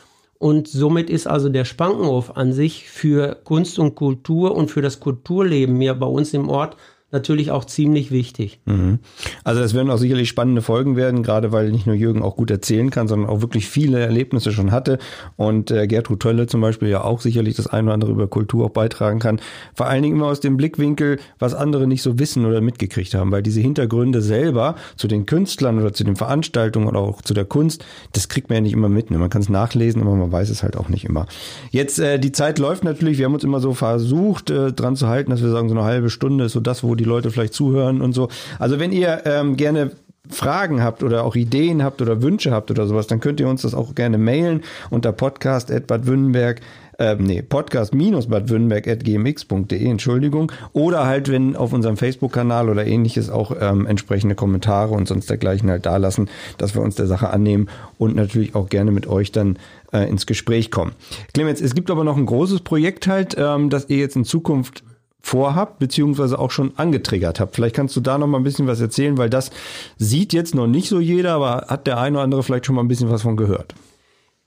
Und 0.42 0.68
somit 0.68 1.10
ist 1.10 1.26
also 1.26 1.50
der 1.50 1.66
Spankenhof 1.66 2.34
an 2.34 2.54
sich 2.54 2.88
für 2.88 3.34
Kunst 3.44 3.78
und 3.78 3.94
Kultur 3.94 4.56
und 4.56 4.70
für 4.70 4.80
das 4.80 4.98
Kulturleben 4.98 5.78
hier 5.78 5.92
bei 5.92 6.06
uns 6.06 6.32
im 6.32 6.48
Ort 6.48 6.78
natürlich 7.12 7.50
auch 7.50 7.64
ziemlich 7.64 8.10
wichtig. 8.10 8.60
Mhm. 8.66 9.00
Also 9.44 9.60
es 9.60 9.74
werden 9.74 9.90
auch 9.90 9.98
sicherlich 9.98 10.28
spannende 10.28 10.62
Folgen 10.62 10.96
werden, 10.96 11.22
gerade 11.22 11.52
weil 11.52 11.70
nicht 11.70 11.86
nur 11.86 11.96
Jürgen 11.96 12.22
auch 12.22 12.36
gut 12.36 12.50
erzählen 12.50 12.90
kann, 12.90 13.08
sondern 13.08 13.28
auch 13.28 13.40
wirklich 13.40 13.68
viele 13.68 13.98
Erlebnisse 14.00 14.52
schon 14.52 14.70
hatte 14.70 14.98
und 15.36 15.70
äh, 15.70 15.86
Gertrud 15.86 16.20
Tölle 16.20 16.46
zum 16.46 16.60
Beispiel 16.60 16.88
ja 16.88 17.02
auch 17.02 17.20
sicherlich 17.20 17.56
das 17.56 17.66
eine 17.66 17.84
oder 17.84 17.94
andere 17.94 18.12
über 18.12 18.28
Kultur 18.28 18.66
auch 18.66 18.70
beitragen 18.70 19.18
kann. 19.18 19.40
Vor 19.74 19.86
allen 19.86 20.02
Dingen 20.02 20.16
immer 20.16 20.26
aus 20.26 20.40
dem 20.40 20.56
Blickwinkel, 20.56 21.18
was 21.38 21.54
andere 21.54 21.86
nicht 21.86 22.02
so 22.02 22.18
wissen 22.18 22.44
oder 22.44 22.60
mitgekriegt 22.60 23.14
haben, 23.14 23.32
weil 23.32 23.42
diese 23.42 23.60
Hintergründe 23.60 24.22
selber 24.22 24.76
zu 24.96 25.08
den 25.08 25.26
Künstlern 25.26 25.78
oder 25.78 25.92
zu 25.92 26.04
den 26.04 26.16
Veranstaltungen 26.16 26.86
oder 26.86 27.00
auch 27.00 27.22
zu 27.22 27.34
der 27.34 27.44
Kunst, 27.44 27.84
das 28.12 28.28
kriegt 28.28 28.48
man 28.48 28.56
ja 28.56 28.60
nicht 28.62 28.72
immer 28.72 28.88
mit. 28.88 29.10
Ne? 29.10 29.18
Man 29.18 29.30
kann 29.30 29.42
es 29.42 29.48
nachlesen, 29.48 30.02
aber 30.02 30.14
man 30.14 30.30
weiß 30.30 30.50
es 30.50 30.62
halt 30.62 30.76
auch 30.76 30.88
nicht 30.88 31.04
immer. 31.04 31.26
Jetzt 31.70 31.98
äh, 31.98 32.18
die 32.18 32.32
Zeit 32.32 32.58
läuft 32.58 32.84
natürlich. 32.84 33.18
Wir 33.18 33.26
haben 33.26 33.34
uns 33.34 33.44
immer 33.44 33.60
so 33.60 33.74
versucht 33.74 34.50
äh, 34.50 34.72
dran 34.72 34.96
zu 34.96 35.08
halten, 35.08 35.30
dass 35.30 35.42
wir 35.42 35.50
sagen 35.50 35.68
so 35.68 35.74
eine 35.74 35.84
halbe 35.84 36.10
Stunde 36.10 36.44
ist 36.44 36.52
so 36.52 36.60
das, 36.60 36.82
wo 36.82 36.94
die 37.00 37.04
Leute 37.04 37.30
vielleicht 37.30 37.54
zuhören 37.54 38.02
und 38.02 38.12
so. 38.12 38.28
Also 38.58 38.78
wenn 38.78 38.92
ihr 38.92 39.22
ähm, 39.24 39.56
gerne 39.56 39.92
Fragen 40.28 40.82
habt 40.82 41.02
oder 41.02 41.24
auch 41.24 41.34
Ideen 41.34 41.82
habt 41.82 42.02
oder 42.02 42.22
Wünsche 42.22 42.52
habt 42.52 42.70
oder 42.70 42.86
sowas, 42.86 43.06
dann 43.06 43.20
könnt 43.20 43.40
ihr 43.40 43.48
uns 43.48 43.62
das 43.62 43.74
auch 43.74 43.94
gerne 43.94 44.18
mailen 44.18 44.62
unter 44.90 45.12
podcast.badwünnenberg 45.12 46.60
äh, 47.00 47.16
nee, 47.18 47.42
podcast-badwürttemberg.gmx.de, 47.42 49.86
Entschuldigung. 49.86 50.52
Oder 50.74 51.06
halt, 51.06 51.30
wenn 51.30 51.56
auf 51.56 51.72
unserem 51.72 51.96
Facebook-Kanal 51.96 52.68
oder 52.68 52.86
ähnliches 52.86 53.30
auch 53.30 53.56
ähm, 53.58 53.86
entsprechende 53.86 54.34
Kommentare 54.34 54.92
und 54.92 55.08
sonst 55.08 55.30
dergleichen 55.30 55.70
halt 55.70 55.86
da 55.86 55.96
lassen, 55.96 56.28
dass 56.58 56.74
wir 56.74 56.82
uns 56.82 56.96
der 56.96 57.06
Sache 57.06 57.30
annehmen 57.30 57.70
und 57.96 58.14
natürlich 58.14 58.54
auch 58.54 58.68
gerne 58.68 58.90
mit 58.90 59.06
euch 59.06 59.32
dann 59.32 59.58
äh, 59.94 60.06
ins 60.10 60.26
Gespräch 60.26 60.70
kommen. 60.70 60.92
Clemens, 61.32 61.62
es 61.62 61.74
gibt 61.74 61.90
aber 61.90 62.04
noch 62.04 62.18
ein 62.18 62.26
großes 62.26 62.60
Projekt 62.60 63.06
halt, 63.06 63.34
ähm, 63.38 63.70
das 63.70 63.88
ihr 63.88 63.96
jetzt 63.96 64.16
in 64.16 64.26
Zukunft 64.26 64.84
vorhabt, 65.20 65.78
beziehungsweise 65.78 66.38
auch 66.38 66.50
schon 66.50 66.72
angetriggert 66.76 67.40
habt. 67.40 67.54
Vielleicht 67.54 67.76
kannst 67.76 67.94
du 67.96 68.00
da 68.00 68.18
noch 68.18 68.26
mal 68.26 68.38
ein 68.38 68.44
bisschen 68.44 68.66
was 68.66 68.80
erzählen, 68.80 69.18
weil 69.18 69.30
das 69.30 69.50
sieht 69.98 70.32
jetzt 70.32 70.54
noch 70.54 70.66
nicht 70.66 70.88
so 70.88 71.00
jeder, 71.00 71.34
aber 71.34 71.66
hat 71.68 71.86
der 71.86 71.98
eine 71.98 72.16
oder 72.16 72.24
andere 72.24 72.42
vielleicht 72.42 72.66
schon 72.66 72.74
mal 72.74 72.82
ein 72.82 72.88
bisschen 72.88 73.10
was 73.10 73.22
von 73.22 73.36
gehört. 73.36 73.74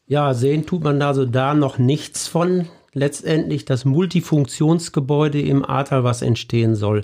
Ja, 0.07 0.33
sehen 0.33 0.65
tut 0.65 0.83
man 0.83 1.01
also 1.01 1.25
da 1.25 1.53
noch 1.53 1.77
nichts 1.77 2.27
von. 2.27 2.67
Letztendlich 2.93 3.65
das 3.65 3.85
Multifunktionsgebäude 3.85 5.41
im 5.41 5.65
Ahrtal, 5.65 6.03
was 6.03 6.21
entstehen 6.21 6.75
soll. 6.75 7.03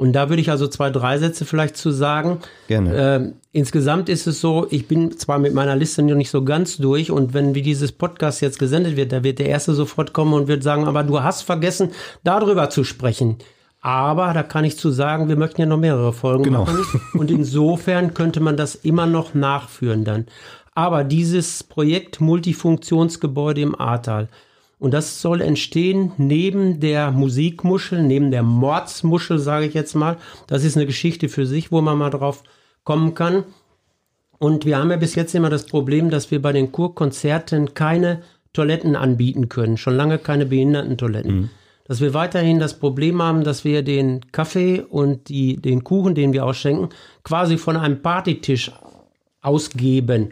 Und 0.00 0.14
da 0.14 0.30
würde 0.30 0.40
ich 0.40 0.50
also 0.50 0.66
zwei, 0.66 0.88
drei 0.88 1.18
Sätze 1.18 1.44
vielleicht 1.44 1.76
zu 1.76 1.90
sagen. 1.90 2.38
Gerne. 2.68 2.94
Äh, 2.94 3.32
insgesamt 3.52 4.08
ist 4.08 4.26
es 4.26 4.40
so, 4.40 4.66
ich 4.70 4.88
bin 4.88 5.18
zwar 5.18 5.38
mit 5.38 5.52
meiner 5.52 5.76
Liste 5.76 6.02
noch 6.02 6.14
nicht 6.14 6.30
so 6.30 6.42
ganz 6.42 6.78
durch 6.78 7.10
und 7.10 7.34
wenn 7.34 7.54
wie 7.54 7.60
dieses 7.60 7.92
Podcast 7.92 8.40
jetzt 8.40 8.58
gesendet 8.58 8.96
wird, 8.96 9.12
da 9.12 9.22
wird 9.24 9.40
der 9.40 9.50
Erste 9.50 9.74
sofort 9.74 10.14
kommen 10.14 10.32
und 10.32 10.48
wird 10.48 10.62
sagen, 10.62 10.86
aber 10.86 11.02
du 11.02 11.22
hast 11.22 11.42
vergessen, 11.42 11.90
darüber 12.24 12.70
zu 12.70 12.82
sprechen. 12.82 13.36
Aber 13.82 14.32
da 14.32 14.42
kann 14.42 14.64
ich 14.64 14.78
zu 14.78 14.88
sagen, 14.90 15.28
wir 15.28 15.36
möchten 15.36 15.60
ja 15.60 15.66
noch 15.66 15.76
mehrere 15.76 16.14
Folgen 16.14 16.44
genau. 16.44 16.60
machen. 16.60 16.78
Und 17.12 17.30
insofern 17.30 18.14
könnte 18.14 18.40
man 18.40 18.56
das 18.56 18.76
immer 18.76 19.04
noch 19.04 19.34
nachführen 19.34 20.04
dann. 20.04 20.24
Aber 20.74 21.04
dieses 21.04 21.62
Projekt 21.62 22.22
Multifunktionsgebäude 22.22 23.60
im 23.60 23.78
Ahrtal, 23.78 24.28
und 24.80 24.94
das 24.94 25.20
soll 25.20 25.42
entstehen 25.42 26.12
neben 26.16 26.80
der 26.80 27.10
Musikmuschel, 27.10 28.02
neben 28.02 28.30
der 28.30 28.42
Mordsmuschel, 28.42 29.38
sage 29.38 29.66
ich 29.66 29.74
jetzt 29.74 29.94
mal. 29.94 30.16
Das 30.46 30.64
ist 30.64 30.74
eine 30.74 30.86
Geschichte 30.86 31.28
für 31.28 31.44
sich, 31.44 31.70
wo 31.70 31.82
man 31.82 31.98
mal 31.98 32.08
drauf 32.08 32.42
kommen 32.82 33.12
kann. 33.14 33.44
Und 34.38 34.64
wir 34.64 34.78
haben 34.78 34.90
ja 34.90 34.96
bis 34.96 35.14
jetzt 35.16 35.34
immer 35.34 35.50
das 35.50 35.66
Problem, 35.66 36.08
dass 36.08 36.30
wir 36.30 36.40
bei 36.40 36.52
den 36.52 36.72
Kurkonzerten 36.72 37.74
keine 37.74 38.22
Toiletten 38.54 38.96
anbieten 38.96 39.50
können. 39.50 39.76
Schon 39.76 39.96
lange 39.96 40.16
keine 40.16 40.46
Behindertentoiletten. 40.46 41.34
Mhm. 41.34 41.50
Dass 41.84 42.00
wir 42.00 42.14
weiterhin 42.14 42.58
das 42.58 42.78
Problem 42.78 43.20
haben, 43.20 43.44
dass 43.44 43.64
wir 43.66 43.82
den 43.82 44.32
Kaffee 44.32 44.80
und 44.80 45.28
die, 45.28 45.58
den 45.58 45.84
Kuchen, 45.84 46.14
den 46.14 46.32
wir 46.32 46.46
ausschenken, 46.46 46.88
quasi 47.22 47.58
von 47.58 47.76
einem 47.76 48.00
Partytisch 48.00 48.72
ausgeben. 49.42 50.30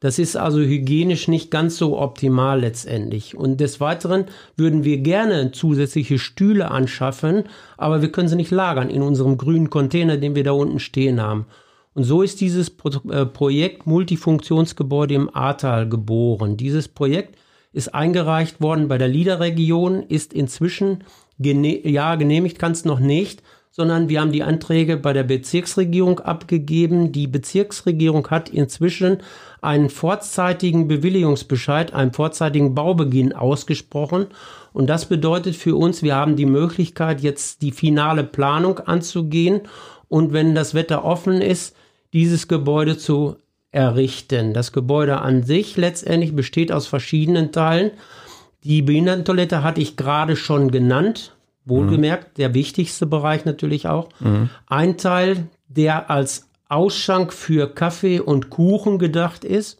Das 0.00 0.20
ist 0.20 0.36
also 0.36 0.60
hygienisch 0.60 1.26
nicht 1.26 1.50
ganz 1.50 1.76
so 1.76 1.98
optimal 1.98 2.60
letztendlich. 2.60 3.36
Und 3.36 3.60
des 3.60 3.80
Weiteren 3.80 4.26
würden 4.56 4.84
wir 4.84 4.98
gerne 4.98 5.50
zusätzliche 5.50 6.20
Stühle 6.20 6.70
anschaffen, 6.70 7.44
aber 7.76 8.00
wir 8.00 8.12
können 8.12 8.28
sie 8.28 8.36
nicht 8.36 8.52
lagern 8.52 8.90
in 8.90 9.02
unserem 9.02 9.36
grünen 9.36 9.70
Container, 9.70 10.16
den 10.16 10.36
wir 10.36 10.44
da 10.44 10.52
unten 10.52 10.78
stehen 10.78 11.20
haben. 11.20 11.46
Und 11.94 12.04
so 12.04 12.22
ist 12.22 12.40
dieses 12.40 12.70
Pro 12.70 12.90
äh, 13.10 13.26
Projekt 13.26 13.86
Multifunktionsgebäude 13.86 15.14
im 15.14 15.34
Ahrtal 15.34 15.88
geboren. 15.88 16.56
Dieses 16.56 16.86
Projekt 16.86 17.36
ist 17.72 17.92
eingereicht 17.92 18.60
worden 18.60 18.86
bei 18.86 18.98
der 18.98 19.08
LIDA-Region, 19.08 20.04
ist 20.04 20.32
inzwischen 20.32 21.02
gene 21.40 21.88
ja 21.88 22.14
genehmigt, 22.14 22.58
kann 22.58 22.72
es 22.72 22.84
noch 22.84 23.00
nicht, 23.00 23.42
sondern 23.78 24.08
wir 24.08 24.20
haben 24.20 24.32
die 24.32 24.42
Anträge 24.42 24.96
bei 24.96 25.12
der 25.12 25.22
Bezirksregierung 25.22 26.18
abgegeben. 26.18 27.12
Die 27.12 27.28
Bezirksregierung 27.28 28.28
hat 28.28 28.48
inzwischen 28.48 29.18
einen 29.60 29.88
vorzeitigen 29.88 30.88
Bewilligungsbescheid, 30.88 31.94
einen 31.94 32.12
vorzeitigen 32.12 32.74
Baubeginn 32.74 33.32
ausgesprochen. 33.32 34.26
Und 34.72 34.88
das 34.88 35.06
bedeutet 35.06 35.54
für 35.54 35.76
uns, 35.76 36.02
wir 36.02 36.16
haben 36.16 36.34
die 36.34 36.44
Möglichkeit, 36.44 37.20
jetzt 37.20 37.62
die 37.62 37.70
finale 37.70 38.24
Planung 38.24 38.80
anzugehen 38.80 39.60
und 40.08 40.32
wenn 40.32 40.56
das 40.56 40.74
Wetter 40.74 41.04
offen 41.04 41.40
ist, 41.40 41.76
dieses 42.12 42.48
Gebäude 42.48 42.98
zu 42.98 43.36
errichten. 43.70 44.54
Das 44.54 44.72
Gebäude 44.72 45.20
an 45.20 45.44
sich 45.44 45.76
letztendlich 45.76 46.34
besteht 46.34 46.72
aus 46.72 46.88
verschiedenen 46.88 47.52
Teilen. 47.52 47.92
Die 48.64 48.82
Behindertentoilette 48.82 49.62
hatte 49.62 49.80
ich 49.80 49.96
gerade 49.96 50.34
schon 50.34 50.72
genannt. 50.72 51.37
Wohlgemerkt, 51.68 52.28
mhm. 52.28 52.42
der 52.42 52.54
wichtigste 52.54 53.06
Bereich 53.06 53.44
natürlich 53.44 53.86
auch. 53.86 54.08
Mhm. 54.20 54.50
Ein 54.66 54.96
Teil, 54.96 55.48
der 55.68 56.10
als 56.10 56.48
Ausschank 56.68 57.32
für 57.32 57.72
Kaffee 57.72 58.20
und 58.20 58.50
Kuchen 58.50 58.98
gedacht 58.98 59.44
ist. 59.44 59.78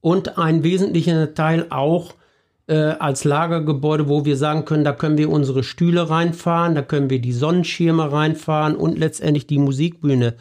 Und 0.00 0.36
ein 0.36 0.62
wesentlicher 0.62 1.32
Teil 1.34 1.66
auch 1.70 2.14
äh, 2.66 2.74
als 2.74 3.24
Lagergebäude, 3.24 4.08
wo 4.08 4.24
wir 4.24 4.36
sagen 4.36 4.64
können, 4.64 4.84
da 4.84 4.92
können 4.92 5.18
wir 5.18 5.30
unsere 5.30 5.62
Stühle 5.62 6.10
reinfahren, 6.10 6.74
da 6.74 6.82
können 6.82 7.10
wir 7.10 7.20
die 7.20 7.32
Sonnenschirme 7.32 8.12
reinfahren 8.12 8.76
und 8.76 8.98
letztendlich 8.98 9.46
die 9.46 9.58
Musikbühne, 9.58 10.34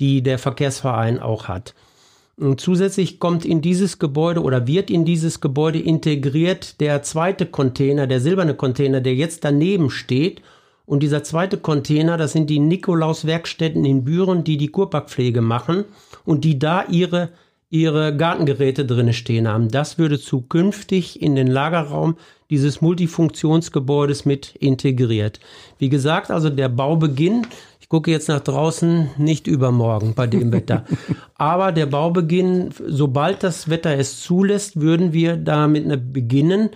die 0.00 0.22
der 0.22 0.38
Verkehrsverein 0.38 1.18
auch 1.18 1.48
hat. 1.48 1.74
Zusätzlich 2.56 3.18
kommt 3.18 3.44
in 3.44 3.60
dieses 3.62 3.98
Gebäude 3.98 4.42
oder 4.42 4.68
wird 4.68 4.90
in 4.90 5.04
dieses 5.04 5.40
Gebäude 5.40 5.80
integriert 5.80 6.80
der 6.80 7.02
zweite 7.02 7.46
Container, 7.46 8.06
der 8.06 8.20
silberne 8.20 8.54
Container, 8.54 9.00
der 9.00 9.14
jetzt 9.14 9.44
daneben 9.44 9.90
steht 9.90 10.40
Und 10.88 11.02
dieser 11.02 11.22
zweite 11.22 11.58
Container, 11.58 12.16
das 12.16 12.32
sind 12.32 12.48
die 12.48 12.60
Nikolaus-Werkstätten 12.60 13.84
in 13.84 14.04
Büren, 14.04 14.42
die 14.42 14.56
die 14.56 14.68
Kurparkpflege 14.68 15.42
machen 15.42 15.84
und 16.24 16.44
die 16.44 16.58
da 16.58 16.84
ihre, 16.84 17.28
ihre 17.68 18.16
Gartengeräte 18.16 18.86
drinne 18.86 19.12
stehen 19.12 19.46
haben. 19.46 19.68
Das 19.68 19.98
würde 19.98 20.18
zukünftig 20.18 21.20
in 21.20 21.36
den 21.36 21.46
Lagerraum 21.46 22.16
dieses 22.48 22.80
Multifunktionsgebäudes 22.80 24.24
mit 24.24 24.56
integriert. 24.56 25.40
Wie 25.78 25.90
gesagt, 25.90 26.30
also 26.30 26.48
der 26.48 26.70
Baubeginn, 26.70 27.46
ich 27.88 27.90
gucke 27.90 28.10
jetzt 28.10 28.28
nach 28.28 28.40
draußen, 28.40 29.12
nicht 29.16 29.46
übermorgen 29.46 30.12
bei 30.14 30.26
dem 30.26 30.52
Wetter. 30.52 30.84
Aber 31.36 31.72
der 31.72 31.86
Baubeginn, 31.86 32.68
sobald 32.86 33.42
das 33.42 33.70
Wetter 33.70 33.96
es 33.96 34.20
zulässt, 34.20 34.78
würden 34.78 35.14
wir 35.14 35.38
damit 35.38 36.12
beginnen. 36.12 36.68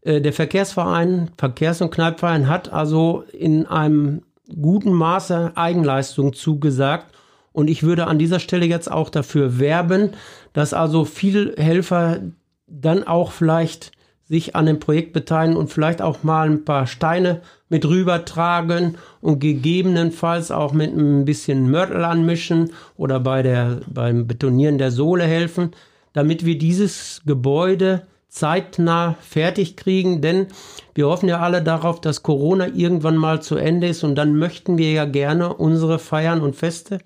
Äh, 0.00 0.22
der 0.22 0.32
Verkehrsverein, 0.32 1.30
Verkehrs- 1.36 1.82
und 1.82 1.90
Kneipverein 1.90 2.48
hat 2.48 2.72
also 2.72 3.24
in 3.34 3.66
einem 3.66 4.22
guten 4.48 4.94
Maße 4.94 5.52
Eigenleistung 5.56 6.32
zugesagt. 6.32 7.14
Und 7.52 7.68
ich 7.68 7.82
würde 7.82 8.06
an 8.06 8.18
dieser 8.18 8.40
Stelle 8.40 8.64
jetzt 8.64 8.90
auch 8.90 9.10
dafür 9.10 9.58
werben, 9.58 10.12
dass 10.54 10.72
also 10.72 11.04
viele 11.04 11.52
Helfer 11.58 12.20
dann 12.66 13.06
auch 13.06 13.32
vielleicht 13.32 13.92
sich 14.24 14.56
an 14.56 14.64
dem 14.64 14.80
Projekt 14.80 15.12
beteiligen 15.12 15.58
und 15.58 15.70
vielleicht 15.70 16.00
auch 16.00 16.22
mal 16.22 16.48
ein 16.48 16.64
paar 16.64 16.86
Steine 16.86 17.42
mit 17.68 17.84
rüber 17.84 18.24
tragen 18.24 18.96
und 19.20 19.40
gegebenenfalls 19.40 20.50
auch 20.50 20.72
mit 20.72 20.96
ein 20.96 21.24
bisschen 21.24 21.70
Mörtel 21.70 22.04
anmischen 22.04 22.72
oder 22.96 23.20
bei 23.20 23.42
der, 23.42 23.80
beim 23.86 24.26
Betonieren 24.26 24.78
der 24.78 24.90
Sohle 24.90 25.24
helfen, 25.24 25.72
damit 26.12 26.44
wir 26.44 26.58
dieses 26.58 27.22
Gebäude 27.26 28.02
zeitnah 28.28 29.16
fertig 29.20 29.76
kriegen, 29.76 30.20
denn 30.20 30.46
wir 30.94 31.08
hoffen 31.08 31.28
ja 31.28 31.40
alle 31.40 31.62
darauf, 31.62 32.00
dass 32.00 32.22
Corona 32.22 32.68
irgendwann 32.68 33.16
mal 33.16 33.40
zu 33.40 33.56
Ende 33.56 33.88
ist 33.88 34.04
und 34.04 34.14
dann 34.14 34.38
möchten 34.38 34.78
wir 34.78 34.92
ja 34.92 35.06
gerne 35.06 35.54
unsere 35.54 35.98
Feiern 35.98 36.40
und 36.42 36.54
Feste 36.54 36.98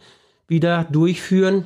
wieder 0.48 0.86
durchführen, 0.90 1.64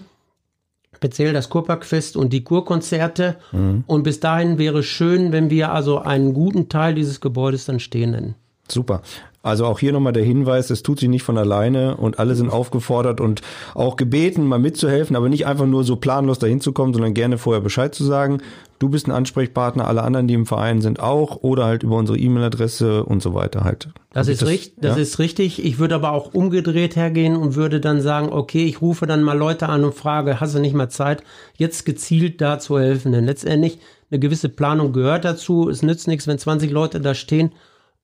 speziell 0.94 1.32
das 1.32 1.48
Kurparkfest 1.48 2.16
und 2.16 2.32
die 2.32 2.44
Kurkonzerte. 2.44 3.36
Mhm. 3.52 3.84
Und 3.86 4.02
bis 4.02 4.20
dahin 4.20 4.58
wäre 4.58 4.80
es 4.80 4.86
schön, 4.86 5.32
wenn 5.32 5.50
wir 5.50 5.72
also 5.72 5.98
einen 5.98 6.34
guten 6.34 6.68
Teil 6.68 6.94
dieses 6.94 7.20
Gebäudes 7.20 7.64
dann 7.64 7.80
stehen 7.80 8.10
nennen. 8.12 8.34
Super. 8.68 9.02
Also 9.44 9.66
auch 9.66 9.78
hier 9.78 9.92
nochmal 9.92 10.14
der 10.14 10.24
Hinweis, 10.24 10.70
es 10.70 10.82
tut 10.82 11.00
sich 11.00 11.10
nicht 11.10 11.22
von 11.22 11.36
alleine 11.36 11.98
und 11.98 12.18
alle 12.18 12.34
sind 12.34 12.48
aufgefordert 12.48 13.20
und 13.20 13.42
auch 13.74 13.96
gebeten, 13.96 14.46
mal 14.46 14.58
mitzuhelfen, 14.58 15.16
aber 15.16 15.28
nicht 15.28 15.46
einfach 15.46 15.66
nur 15.66 15.84
so 15.84 15.96
planlos 15.96 16.38
dahin 16.38 16.62
zu 16.62 16.72
kommen, 16.72 16.94
sondern 16.94 17.12
gerne 17.12 17.36
vorher 17.36 17.60
Bescheid 17.60 17.94
zu 17.94 18.04
sagen. 18.04 18.40
Du 18.78 18.88
bist 18.88 19.06
ein 19.06 19.12
Ansprechpartner, 19.12 19.86
alle 19.86 20.02
anderen, 20.02 20.28
die 20.28 20.34
im 20.34 20.46
Verein 20.46 20.80
sind 20.80 20.98
auch 20.98 21.42
oder 21.42 21.66
halt 21.66 21.82
über 21.82 21.96
unsere 21.96 22.18
E-Mail-Adresse 22.18 23.04
und 23.04 23.22
so 23.22 23.34
weiter 23.34 23.64
halt. 23.64 23.90
Das 24.14 24.28
ist, 24.28 24.40
das, 24.40 24.48
richtig, 24.48 24.80
das 24.80 24.96
ja? 24.96 25.02
ist 25.02 25.18
richtig. 25.18 25.62
Ich 25.62 25.78
würde 25.78 25.96
aber 25.96 26.12
auch 26.12 26.32
umgedreht 26.32 26.96
hergehen 26.96 27.36
und 27.36 27.54
würde 27.54 27.80
dann 27.80 28.00
sagen, 28.00 28.32
okay, 28.32 28.64
ich 28.64 28.80
rufe 28.80 29.04
dann 29.04 29.22
mal 29.22 29.36
Leute 29.36 29.68
an 29.68 29.84
und 29.84 29.94
frage, 29.94 30.40
hast 30.40 30.54
du 30.54 30.58
nicht 30.58 30.74
mal 30.74 30.88
Zeit, 30.88 31.22
jetzt 31.58 31.84
gezielt 31.84 32.40
da 32.40 32.58
zu 32.58 32.78
helfen? 32.78 33.12
Denn 33.12 33.26
letztendlich 33.26 33.78
eine 34.10 34.20
gewisse 34.20 34.48
Planung 34.48 34.94
gehört 34.94 35.26
dazu. 35.26 35.68
Es 35.68 35.82
nützt 35.82 36.08
nichts, 36.08 36.26
wenn 36.26 36.38
20 36.38 36.70
Leute 36.70 37.02
da 37.02 37.12
stehen 37.12 37.52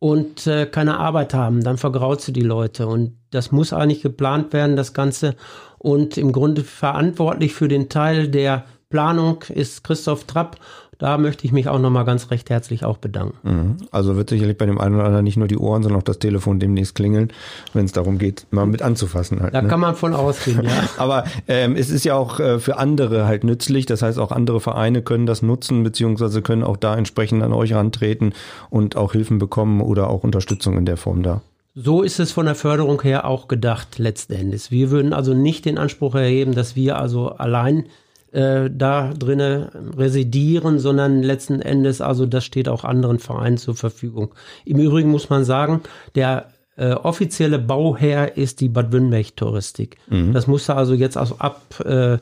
und 0.00 0.46
äh, 0.46 0.66
keine 0.66 0.98
Arbeit 0.98 1.34
haben, 1.34 1.62
dann 1.62 1.76
vergraut 1.76 2.22
sie 2.22 2.32
die 2.32 2.40
Leute. 2.40 2.86
Und 2.86 3.18
das 3.30 3.52
muss 3.52 3.72
eigentlich 3.72 4.02
geplant 4.02 4.52
werden, 4.52 4.74
das 4.74 4.94
Ganze. 4.94 5.36
Und 5.78 6.16
im 6.16 6.32
Grunde 6.32 6.64
verantwortlich 6.64 7.54
für 7.54 7.68
den 7.68 7.88
Teil 7.88 8.28
der 8.28 8.64
Planung 8.88 9.44
ist 9.50 9.84
Christoph 9.84 10.24
Trapp 10.24 10.56
da 11.00 11.16
möchte 11.16 11.46
ich 11.46 11.52
mich 11.52 11.66
auch 11.68 11.78
nochmal 11.78 12.04
ganz 12.04 12.30
recht 12.30 12.50
herzlich 12.50 12.84
auch 12.84 12.98
bedanken. 12.98 13.38
Mhm. 13.42 13.76
Also 13.90 14.16
wird 14.16 14.28
sicherlich 14.28 14.56
bei 14.58 14.66
dem 14.66 14.78
einen 14.78 14.96
oder 14.96 15.06
anderen 15.06 15.24
nicht 15.24 15.38
nur 15.38 15.48
die 15.48 15.56
Ohren, 15.56 15.82
sondern 15.82 15.98
auch 15.98 16.04
das 16.04 16.18
Telefon 16.18 16.60
demnächst 16.60 16.94
klingeln, 16.94 17.32
wenn 17.72 17.86
es 17.86 17.92
darum 17.92 18.18
geht, 18.18 18.46
mal 18.50 18.66
mit 18.66 18.82
anzufassen. 18.82 19.40
Halt, 19.40 19.54
da 19.54 19.62
ne? 19.62 19.68
kann 19.68 19.80
man 19.80 19.96
von 19.96 20.14
ausgehen, 20.14 20.62
ja. 20.62 20.70
Aber 20.98 21.24
ähm, 21.48 21.74
es 21.74 21.88
ist 21.88 22.04
ja 22.04 22.14
auch 22.16 22.38
äh, 22.38 22.58
für 22.60 22.76
andere 22.76 23.26
halt 23.26 23.44
nützlich. 23.44 23.86
Das 23.86 24.02
heißt, 24.02 24.18
auch 24.18 24.30
andere 24.30 24.60
Vereine 24.60 25.00
können 25.00 25.24
das 25.24 25.40
nutzen, 25.40 25.82
beziehungsweise 25.82 26.42
können 26.42 26.62
auch 26.62 26.76
da 26.76 26.94
entsprechend 26.94 27.42
an 27.42 27.54
euch 27.54 27.72
rantreten 27.72 28.34
und 28.68 28.94
auch 28.94 29.12
Hilfen 29.12 29.38
bekommen 29.38 29.80
oder 29.80 30.10
auch 30.10 30.22
Unterstützung 30.22 30.76
in 30.76 30.84
der 30.84 30.98
Form 30.98 31.22
da. 31.22 31.40
So 31.74 32.02
ist 32.02 32.20
es 32.20 32.30
von 32.30 32.44
der 32.44 32.56
Förderung 32.56 33.00
her 33.00 33.24
auch 33.24 33.48
gedacht, 33.48 33.98
letzten 33.98 34.34
Endes. 34.34 34.70
Wir 34.70 34.90
würden 34.90 35.14
also 35.14 35.32
nicht 35.32 35.64
den 35.64 35.78
Anspruch 35.78 36.14
erheben, 36.14 36.54
dass 36.54 36.76
wir 36.76 36.98
also 36.98 37.30
allein 37.30 37.84
äh, 38.32 38.70
da 38.70 39.12
drinnen 39.12 39.68
residieren, 39.96 40.78
sondern 40.78 41.22
letzten 41.22 41.60
Endes, 41.60 42.00
also 42.00 42.26
das 42.26 42.44
steht 42.44 42.68
auch 42.68 42.84
anderen 42.84 43.18
Vereinen 43.18 43.56
zur 43.56 43.74
Verfügung. 43.74 44.34
Im 44.64 44.78
Übrigen 44.78 45.10
muss 45.10 45.30
man 45.30 45.44
sagen, 45.44 45.82
der 46.14 46.48
äh, 46.76 46.92
offizielle 46.92 47.58
Bauherr 47.58 48.36
ist 48.36 48.60
die 48.60 48.68
Bad 48.68 48.92
Wünnberg 48.92 49.36
Touristik. 49.36 49.98
Mhm. 50.08 50.32
Das 50.32 50.46
musste 50.46 50.74
also 50.74 50.94
jetzt 50.94 51.16
also 51.16 51.36
ab 51.38 51.80
äh, 51.84 52.18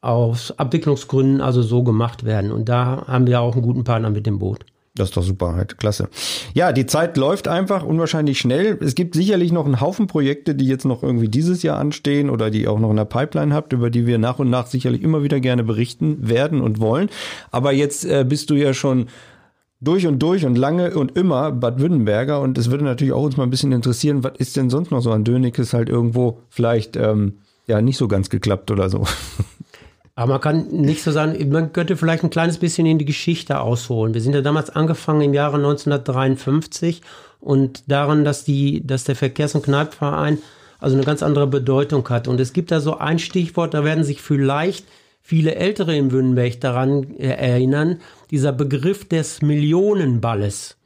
aus 0.00 0.58
Abwicklungsgründen 0.58 1.40
also 1.40 1.62
so 1.62 1.82
gemacht 1.82 2.24
werden. 2.24 2.52
Und 2.52 2.68
da 2.68 3.04
haben 3.06 3.26
wir 3.26 3.40
auch 3.40 3.54
einen 3.54 3.62
guten 3.62 3.84
Partner 3.84 4.10
mit 4.10 4.26
dem 4.26 4.38
Boot. 4.38 4.66
Das 4.96 5.08
ist 5.08 5.16
doch 5.16 5.24
super, 5.24 5.54
halt 5.54 5.76
klasse. 5.76 6.08
Ja, 6.52 6.70
die 6.70 6.86
Zeit 6.86 7.16
läuft 7.16 7.48
einfach 7.48 7.82
unwahrscheinlich 7.82 8.38
schnell. 8.38 8.78
Es 8.80 8.94
gibt 8.94 9.16
sicherlich 9.16 9.50
noch 9.50 9.64
einen 9.66 9.80
Haufen 9.80 10.06
Projekte, 10.06 10.54
die 10.54 10.68
jetzt 10.68 10.84
noch 10.84 11.02
irgendwie 11.02 11.28
dieses 11.28 11.64
Jahr 11.64 11.78
anstehen 11.78 12.30
oder 12.30 12.48
die 12.48 12.68
auch 12.68 12.78
noch 12.78 12.90
in 12.90 12.96
der 12.96 13.04
Pipeline 13.04 13.52
habt, 13.52 13.72
über 13.72 13.90
die 13.90 14.06
wir 14.06 14.18
nach 14.18 14.38
und 14.38 14.50
nach 14.50 14.68
sicherlich 14.68 15.02
immer 15.02 15.24
wieder 15.24 15.40
gerne 15.40 15.64
berichten 15.64 16.28
werden 16.28 16.60
und 16.60 16.78
wollen. 16.78 17.10
Aber 17.50 17.72
jetzt 17.72 18.04
äh, 18.04 18.24
bist 18.26 18.50
du 18.50 18.54
ja 18.54 18.72
schon 18.72 19.08
durch 19.80 20.06
und 20.06 20.20
durch 20.20 20.46
und 20.46 20.56
lange 20.56 20.94
und 20.94 21.16
immer 21.16 21.50
Bad 21.50 21.80
Württemberger 21.80 22.40
und 22.40 22.56
es 22.56 22.70
würde 22.70 22.84
natürlich 22.84 23.12
auch 23.12 23.24
uns 23.24 23.36
mal 23.36 23.42
ein 23.42 23.50
bisschen 23.50 23.72
interessieren, 23.72 24.22
was 24.22 24.34
ist 24.38 24.56
denn 24.56 24.70
sonst 24.70 24.92
noch 24.92 25.00
so 25.00 25.10
an 25.10 25.24
Dönekes 25.24 25.74
halt 25.74 25.88
irgendwo 25.88 26.38
vielleicht 26.48 26.96
ähm, 26.96 27.38
ja 27.66 27.80
nicht 27.82 27.96
so 27.96 28.06
ganz 28.06 28.30
geklappt 28.30 28.70
oder 28.70 28.88
so. 28.88 29.04
Aber 30.16 30.34
man 30.34 30.40
kann 30.40 30.68
nicht 30.68 31.02
so 31.02 31.10
sagen, 31.10 31.50
man 31.50 31.72
könnte 31.72 31.96
vielleicht 31.96 32.22
ein 32.22 32.30
kleines 32.30 32.58
bisschen 32.58 32.86
in 32.86 32.98
die 32.98 33.04
Geschichte 33.04 33.60
ausholen. 33.60 34.14
Wir 34.14 34.20
sind 34.20 34.34
ja 34.34 34.42
damals 34.42 34.70
angefangen 34.70 35.22
im 35.22 35.34
Jahre 35.34 35.56
1953 35.56 37.02
und 37.40 37.90
daran, 37.90 38.24
dass 38.24 38.44
die, 38.44 38.86
dass 38.86 39.04
der 39.04 39.16
Verkehrs- 39.16 39.54
und 39.54 39.64
Kneipverein 39.64 40.38
also 40.78 40.96
eine 40.96 41.04
ganz 41.04 41.22
andere 41.22 41.46
Bedeutung 41.46 42.08
hat. 42.10 42.28
Und 42.28 42.38
es 42.40 42.52
gibt 42.52 42.70
da 42.70 42.80
so 42.80 42.98
ein 42.98 43.18
Stichwort, 43.18 43.74
da 43.74 43.84
werden 43.84 44.04
sich 44.04 44.20
vielleicht 44.20 44.86
viele 45.20 45.54
Ältere 45.54 45.96
in 45.96 46.12
Wünnberg 46.12 46.60
daran 46.60 47.16
erinnern, 47.16 48.00
dieser 48.30 48.52
Begriff 48.52 49.08
des 49.08 49.42
Millionenballes. 49.42 50.76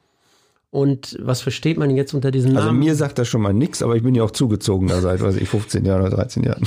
Und 0.70 1.18
was 1.20 1.40
versteht 1.40 1.78
man 1.78 1.90
jetzt 1.90 2.14
unter 2.14 2.30
diesem 2.30 2.50
also 2.50 2.66
Namen? 2.66 2.78
Also 2.78 2.88
mir 2.88 2.94
sagt 2.94 3.18
das 3.18 3.28
schon 3.28 3.42
mal 3.42 3.54
nichts, 3.54 3.82
aber 3.82 3.96
ich 3.96 4.02
bin 4.02 4.14
ja 4.14 4.22
auch 4.22 4.30
zugezogen 4.30 4.88
da 4.88 5.00
seit, 5.00 5.20
weiß 5.20 5.36
ich, 5.36 5.48
15 5.48 5.84
Jahren 5.84 6.02
oder 6.02 6.10
13 6.10 6.44
Jahren. 6.44 6.62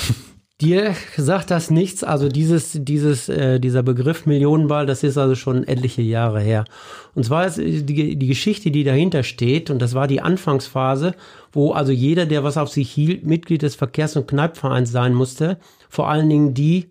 Dir 0.61 0.95
sagt 1.17 1.49
das 1.49 1.71
nichts, 1.71 2.03
also 2.03 2.29
dieses, 2.29 2.77
dieses, 2.83 3.29
äh, 3.29 3.59
dieser 3.59 3.81
Begriff 3.81 4.27
Millionenball, 4.27 4.85
das 4.85 5.01
ist 5.01 5.17
also 5.17 5.33
schon 5.33 5.67
etliche 5.67 6.03
Jahre 6.03 6.39
her. 6.39 6.65
Und 7.15 7.25
zwar 7.25 7.47
ist 7.47 7.57
die, 7.57 8.15
die 8.15 8.27
Geschichte, 8.27 8.69
die 8.69 8.83
dahinter 8.83 9.23
steht, 9.23 9.71
und 9.71 9.81
das 9.81 9.95
war 9.95 10.07
die 10.07 10.21
Anfangsphase, 10.21 11.15
wo 11.51 11.71
also 11.71 11.91
jeder, 11.91 12.27
der 12.27 12.43
was 12.43 12.57
auf 12.57 12.69
sich 12.69 12.91
hielt, 12.91 13.25
Mitglied 13.25 13.63
des 13.63 13.73
Verkehrs- 13.73 14.15
und 14.15 14.27
Kneipvereins 14.27 14.91
sein 14.91 15.15
musste, 15.15 15.57
vor 15.89 16.09
allen 16.09 16.29
Dingen 16.29 16.53
die, 16.53 16.90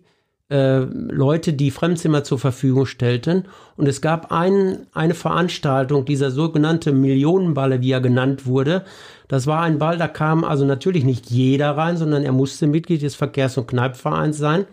äh, 0.51 0.79
Leute, 0.79 1.53
die 1.53 1.71
Fremdzimmer 1.71 2.25
zur 2.25 2.37
Verfügung 2.37 2.85
stellten. 2.85 3.45
Und 3.77 3.87
es 3.87 4.01
gab 4.01 4.31
ein, 4.31 4.85
eine 4.93 5.13
Veranstaltung, 5.13 6.03
dieser 6.03 6.29
sogenannte 6.29 6.91
Millionenballe, 6.91 7.81
wie 7.81 7.91
er 7.91 8.01
genannt 8.01 8.45
wurde. 8.45 8.83
Das 9.29 9.47
war 9.47 9.61
ein 9.61 9.79
Ball, 9.79 9.97
da 9.97 10.09
kam 10.09 10.43
also 10.43 10.65
natürlich 10.65 11.05
nicht 11.05 11.31
jeder 11.31 11.77
rein, 11.77 11.95
sondern 11.95 12.23
er 12.23 12.33
musste 12.33 12.67
Mitglied 12.67 13.01
des 13.01 13.15
Verkehrs- 13.15 13.57
und 13.57 13.67
Kneipvereins 13.67 14.37
sein. 14.37 14.65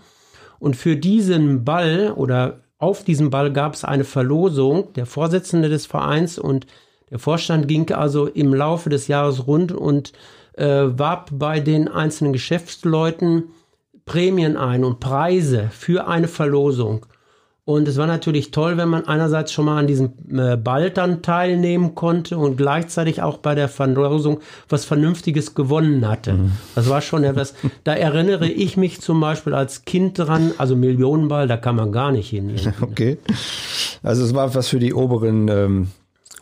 Und 0.59 0.75
für 0.75 0.97
diesen 0.97 1.65
Ball 1.65 2.13
oder 2.15 2.59
auf 2.79 3.05
diesem 3.05 3.31
Ball 3.31 3.53
gab 3.53 3.75
es 3.75 3.85
eine 3.85 4.05
Verlosung. 4.05 4.93
Der 4.95 5.07
Vorsitzende 5.07 5.69
des 5.69 5.87
Vereins 5.87 6.39
und 6.39 6.67
der 7.11 7.21
Vorstand 7.21 7.69
ging 7.69 7.91
also 7.93 8.27
im 8.27 8.53
Laufe 8.53 8.91
des 8.91 9.07
Jahres 9.07 9.47
rund 9.47 9.71
und 9.71 10.13
äh, 10.55 10.87
warb 10.87 11.31
bei 11.33 11.61
den 11.61 11.87
einzelnen 11.87 12.33
Geschäftsleuten 12.33 13.45
Prämien 14.09 14.57
ein 14.57 14.85
und 14.85 14.99
Preise 14.99 15.69
für 15.71 16.09
eine 16.09 16.27
Verlosung. 16.27 17.07
Und 17.69 17.87
es 17.87 17.99
war 17.99 18.07
natürlich 18.07 18.51
toll, 18.51 18.79
wenn 18.79 18.89
man 18.89 19.07
einerseits 19.07 19.53
schon 19.53 19.67
mal 19.67 19.77
an 19.77 19.87
diesem 19.87 20.15
äh, 20.33 20.57
Ball 20.57 20.89
dann 20.91 21.21
teilnehmen 21.21 21.95
konnte 21.95 22.39
und 22.39 22.57
gleichzeitig 22.57 23.21
auch 23.21 23.37
bei 23.37 23.55
der 23.55 23.69
Verlosung 23.69 24.41
was 24.71 24.87
Vernünftiges 24.87 25.55
gewonnen 25.55 26.09
hatte. 26.09 26.33
Mhm. 26.33 26.53
Das 26.75 26.89
war 26.89 27.03
schon 27.03 27.25
etwas, 27.25 27.53
da 27.85 27.93
erinnere 27.93 28.49
ich 28.49 28.79
mich 28.79 29.03
zum 29.03 29.21
Beispiel 29.21 29.53
als 29.53 29.85
Kind 29.85 30.19
dran, 30.19 30.53
also 30.57 30.77
Millionenball, 30.77 31.47
da 31.47 31.59
kann 31.59 31.77
man 31.77 31.93
gar 31.93 32.11
nicht 32.11 32.31
hin. 32.31 32.57
Okay. 32.81 33.19
Also 34.03 34.25
es 34.25 34.35
war 34.35 34.55
was 34.55 34.69
für 34.69 34.79
die 34.79 34.95
oberen 34.95 35.49
ähm, 35.49 35.89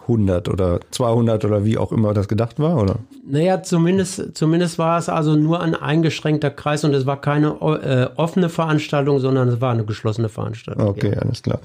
100 0.08 0.48
oder 0.48 0.80
200 0.90 1.44
oder 1.44 1.64
wie 1.64 1.78
auch 1.78 1.92
immer 1.92 2.14
das 2.14 2.28
gedacht 2.28 2.58
war, 2.58 2.80
oder? 2.80 2.96
Naja, 3.28 3.62
zumindest, 3.62 4.36
zumindest 4.36 4.78
war 4.78 4.98
es 4.98 5.08
also 5.08 5.34
nur 5.34 5.60
ein 5.60 5.74
eingeschränkter 5.74 6.50
Kreis 6.50 6.84
und 6.84 6.94
es 6.94 7.06
war 7.06 7.20
keine 7.20 7.48
äh, 7.60 8.08
offene 8.16 8.48
Veranstaltung, 8.48 9.18
sondern 9.18 9.48
es 9.48 9.60
war 9.60 9.72
eine 9.72 9.84
geschlossene 9.84 10.28
Veranstaltung. 10.28 10.86
Okay, 10.86 11.12
ja. 11.12 11.18
alles 11.18 11.42
klar. 11.42 11.60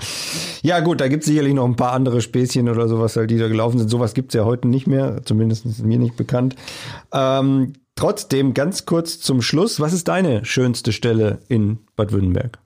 Ja 0.63 0.80
gut, 0.80 1.01
da 1.01 1.08
gibt 1.08 1.23
es 1.23 1.27
sicherlich 1.27 1.54
noch 1.54 1.65
ein 1.65 1.75
paar 1.75 1.93
andere 1.93 2.21
Späßchen 2.21 2.67
oder 2.67 2.88
sowas, 2.88 3.15
halt, 3.15 3.30
die 3.30 3.38
da 3.38 3.47
gelaufen 3.47 3.77
sind. 3.77 3.89
Sowas 3.89 4.13
gibt 4.13 4.34
es 4.34 4.38
ja 4.38 4.45
heute 4.45 4.67
nicht 4.67 4.88
mehr, 4.88 5.21
zumindest 5.23 5.65
ist 5.65 5.84
mir 5.84 5.99
nicht 5.99 6.17
bekannt. 6.17 6.56
Ähm, 7.13 7.73
trotzdem, 7.95 8.54
ganz 8.54 8.86
kurz 8.86 9.19
zum 9.19 9.41
Schluss, 9.41 9.80
was 9.80 9.93
ist 9.93 10.08
deine 10.08 10.45
schönste 10.45 10.91
Stelle 10.91 11.39
in 11.47 11.80
Bad 11.95 12.12
Württemberg? 12.12 12.58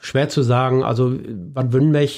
Schwer 0.00 0.28
zu 0.28 0.42
sagen. 0.42 0.84
Also 0.84 1.12
Bad 1.52 1.72
Württemberg 1.72 2.10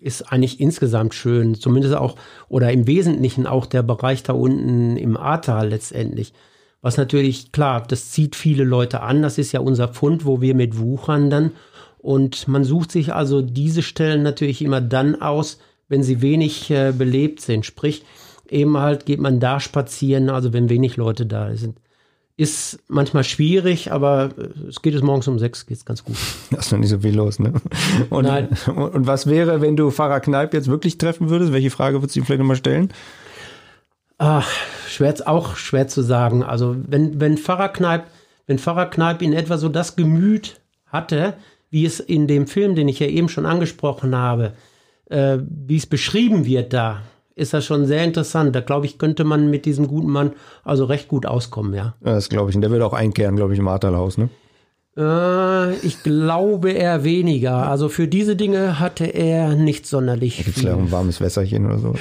ist 0.00 0.30
eigentlich 0.32 0.60
insgesamt 0.60 1.14
schön, 1.14 1.54
zumindest 1.54 1.94
auch 1.94 2.16
oder 2.48 2.70
im 2.72 2.86
Wesentlichen 2.86 3.46
auch 3.46 3.66
der 3.66 3.82
Bereich 3.82 4.22
da 4.22 4.32
unten 4.32 4.96
im 4.96 5.16
Ahrtal 5.16 5.68
letztendlich. 5.68 6.32
Was 6.82 6.98
natürlich, 6.98 7.50
klar, 7.50 7.82
das 7.88 8.10
zieht 8.10 8.36
viele 8.36 8.62
Leute 8.62 9.00
an. 9.00 9.22
Das 9.22 9.38
ist 9.38 9.52
ja 9.52 9.60
unser 9.60 9.88
Pfund, 9.88 10.26
wo 10.26 10.42
wir 10.42 10.54
mit 10.54 10.78
wuchern 10.78 11.30
dann. 11.30 11.52
Und 11.96 12.46
man 12.46 12.64
sucht 12.64 12.92
sich 12.92 13.14
also 13.14 13.40
diese 13.40 13.80
Stellen 13.80 14.22
natürlich 14.22 14.60
immer 14.60 14.82
dann 14.82 15.22
aus, 15.22 15.58
wenn 15.88 16.02
sie 16.02 16.20
wenig 16.20 16.70
äh, 16.70 16.92
belebt 16.92 17.40
sind. 17.40 17.64
Sprich, 17.64 18.04
eben 18.50 18.76
halt 18.76 19.06
geht 19.06 19.20
man 19.20 19.40
da 19.40 19.60
spazieren, 19.60 20.28
also 20.28 20.52
wenn 20.52 20.68
wenig 20.68 20.96
Leute 20.96 21.24
da 21.24 21.56
sind. 21.56 21.78
Ist 22.36 22.80
manchmal 22.88 23.22
schwierig, 23.22 23.92
aber 23.92 24.30
äh, 24.36 24.68
es 24.68 24.82
geht 24.82 24.94
es 24.94 25.02
morgens 25.02 25.28
um 25.28 25.38
sechs, 25.38 25.66
geht 25.66 25.76
es 25.76 25.84
ganz 25.84 26.04
gut. 26.04 26.16
Da 26.50 26.58
ist 26.58 26.72
noch 26.72 26.78
nicht 26.78 26.90
so 26.90 26.98
viel 26.98 27.14
los, 27.14 27.38
ne? 27.38 27.52
Und, 28.10 28.24
Nein. 28.24 28.48
und 28.66 29.06
was 29.06 29.28
wäre, 29.28 29.60
wenn 29.60 29.76
du 29.76 29.90
Pfarrer 29.90 30.20
Kneip 30.20 30.52
jetzt 30.52 30.68
wirklich 30.68 30.98
treffen 30.98 31.30
würdest? 31.30 31.52
Welche 31.52 31.70
Frage 31.70 32.02
würdest 32.02 32.16
du 32.16 32.20
ihm 32.20 32.26
vielleicht 32.26 32.40
nochmal 32.40 32.56
stellen? 32.56 32.92
Ach, 34.18 34.48
schwer, 34.88 35.14
auch 35.26 35.56
schwer 35.56 35.86
zu 35.86 36.02
sagen. 36.02 36.42
Also, 36.42 36.76
wenn, 36.88 37.20
wenn 37.20 37.38
Pfarrer 37.38 37.68
Kneip, 37.68 38.04
wenn 38.46 38.58
Pfarrer 38.58 38.86
Kneip 38.86 39.22
in 39.22 39.32
etwa 39.32 39.56
so 39.56 39.68
das 39.68 39.94
Gemüt 39.94 40.60
hatte, 40.86 41.34
wie 41.70 41.84
es 41.84 42.00
in 42.00 42.26
dem 42.26 42.46
Film, 42.46 42.74
den 42.74 42.88
ich 42.88 43.00
ja 43.00 43.06
eben 43.06 43.28
schon 43.28 43.46
angesprochen 43.46 44.14
habe, 44.14 44.54
äh, 45.10 45.38
wie 45.40 45.76
es 45.76 45.86
beschrieben 45.86 46.46
wird 46.46 46.72
da, 46.72 47.02
ist 47.36 47.52
das 47.52 47.64
schon 47.64 47.86
sehr 47.86 48.04
interessant. 48.04 48.54
Da 48.54 48.60
glaube 48.60 48.86
ich, 48.86 48.98
könnte 48.98 49.24
man 49.24 49.50
mit 49.50 49.66
diesem 49.66 49.88
guten 49.88 50.10
Mann 50.10 50.32
also 50.62 50.84
recht 50.84 51.08
gut 51.08 51.26
auskommen, 51.26 51.74
ja. 51.74 51.94
ja 52.04 52.14
das 52.14 52.28
glaube 52.28 52.50
ich. 52.50 52.56
Und 52.56 52.62
der 52.62 52.70
wird 52.70 52.82
auch 52.82 52.92
einkehren, 52.92 53.36
glaube 53.36 53.52
ich, 53.52 53.58
im 53.58 53.68
Ahrtalhaus, 53.68 54.18
ne? 54.18 54.28
Äh, 54.96 55.74
ich 55.78 56.02
glaube 56.02 56.70
eher 56.70 57.02
weniger. 57.02 57.66
Also 57.68 57.88
für 57.88 58.06
diese 58.06 58.36
Dinge 58.36 58.78
hatte 58.78 59.06
er 59.06 59.56
nicht 59.56 59.86
sonderlich 59.86 60.44
Gibt 60.44 60.56
es 60.56 60.62
ja 60.62 60.76
ein 60.76 60.92
warmes 60.92 61.20
Wässerchen 61.20 61.66
oder 61.66 61.78
so? 61.78 61.94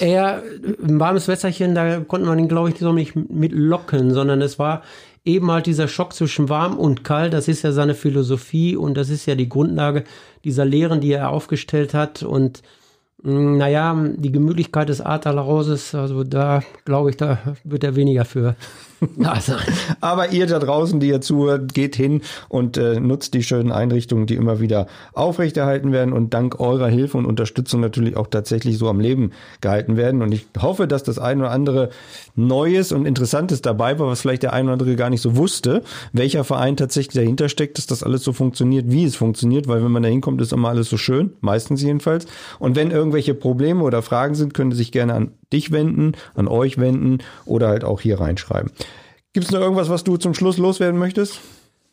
Er, 0.00 0.42
ein 0.86 1.00
warmes 1.00 1.26
Wässerchen, 1.26 1.74
da 1.74 2.00
konnte 2.00 2.26
man 2.26 2.38
ihn, 2.38 2.48
glaube 2.48 2.70
ich, 2.70 2.78
so 2.78 2.92
nicht 2.92 3.16
mit 3.16 3.52
locken, 3.52 4.12
sondern 4.12 4.42
es 4.42 4.58
war 4.58 4.82
eben 5.24 5.50
halt 5.50 5.66
dieser 5.66 5.88
Schock 5.88 6.12
zwischen 6.12 6.48
warm 6.48 6.78
und 6.78 7.02
kalt. 7.02 7.32
Das 7.32 7.48
ist 7.48 7.62
ja 7.62 7.72
seine 7.72 7.94
Philosophie 7.94 8.76
und 8.76 8.96
das 8.96 9.10
ist 9.10 9.26
ja 9.26 9.34
die 9.34 9.48
Grundlage 9.48 10.04
dieser 10.44 10.64
Lehren, 10.64 11.00
die 11.00 11.12
er 11.12 11.30
aufgestellt 11.30 11.94
hat 11.94 12.22
und 12.22 12.62
naja, 13.22 13.96
die 14.16 14.30
Gemütlichkeit 14.30 14.88
des 14.88 15.00
Ahrtaler 15.00 15.46
Hauses, 15.46 15.94
also 15.94 16.22
da 16.22 16.62
glaube 16.84 17.10
ich, 17.10 17.16
da 17.16 17.38
wird 17.64 17.82
er 17.82 17.96
weniger 17.96 18.24
für 18.24 18.56
sein. 19.38 19.56
Aber 20.00 20.32
ihr 20.32 20.46
da 20.46 20.58
draußen, 20.58 21.00
die 21.00 21.08
ihr 21.08 21.20
zuhört, 21.20 21.74
geht 21.74 21.96
hin 21.96 22.22
und 22.48 22.76
äh, 22.76 23.00
nutzt 23.00 23.34
die 23.34 23.42
schönen 23.42 23.72
Einrichtungen, 23.72 24.26
die 24.26 24.34
immer 24.34 24.60
wieder 24.60 24.86
aufrechterhalten 25.12 25.92
werden 25.92 26.12
und 26.12 26.32
dank 26.34 26.60
eurer 26.60 26.88
Hilfe 26.88 27.18
und 27.18 27.26
Unterstützung 27.26 27.80
natürlich 27.80 28.16
auch 28.16 28.26
tatsächlich 28.26 28.78
so 28.78 28.88
am 28.88 29.00
Leben 29.00 29.32
gehalten 29.60 29.96
werden. 29.96 30.22
Und 30.22 30.32
ich 30.32 30.46
hoffe, 30.60 30.86
dass 30.86 31.02
das 31.02 31.18
ein 31.18 31.40
oder 31.40 31.50
andere 31.50 31.90
Neues 32.34 32.92
und 32.92 33.06
Interessantes 33.06 33.62
dabei 33.62 33.98
war, 33.98 34.06
was 34.08 34.20
vielleicht 34.20 34.42
der 34.42 34.52
ein 34.52 34.64
oder 34.64 34.74
andere 34.74 34.96
gar 34.96 35.10
nicht 35.10 35.22
so 35.22 35.36
wusste, 35.36 35.82
welcher 36.12 36.44
Verein 36.44 36.76
tatsächlich 36.76 37.14
dahinter 37.14 37.48
steckt, 37.48 37.78
dass 37.78 37.86
das 37.86 38.02
alles 38.02 38.22
so 38.24 38.32
funktioniert, 38.32 38.90
wie 38.90 39.04
es 39.04 39.16
funktioniert, 39.16 39.68
weil 39.68 39.82
wenn 39.84 39.92
man 39.92 40.02
da 40.02 40.08
hinkommt, 40.08 40.40
ist 40.40 40.52
immer 40.52 40.68
alles 40.68 40.88
so 40.88 40.96
schön, 40.96 41.32
meistens 41.40 41.82
jedenfalls. 41.82 42.26
Und 42.58 42.76
wenn 42.76 42.90
irgendwelche 43.06 43.34
Probleme 43.34 43.84
oder 43.84 44.02
Fragen 44.02 44.34
sind, 44.34 44.52
können 44.52 44.72
Sie 44.72 44.78
sich 44.78 44.90
gerne 44.90 45.14
an 45.14 45.32
dich 45.52 45.70
wenden, 45.70 46.12
an 46.34 46.48
euch 46.48 46.78
wenden 46.78 47.18
oder 47.44 47.68
halt 47.68 47.84
auch 47.84 48.00
hier 48.00 48.20
reinschreiben. 48.20 48.72
Gibt 49.32 49.46
es 49.46 49.52
noch 49.52 49.60
irgendwas, 49.60 49.88
was 49.88 50.02
du 50.02 50.16
zum 50.16 50.34
Schluss 50.34 50.58
loswerden 50.58 50.98
möchtest? 50.98 51.40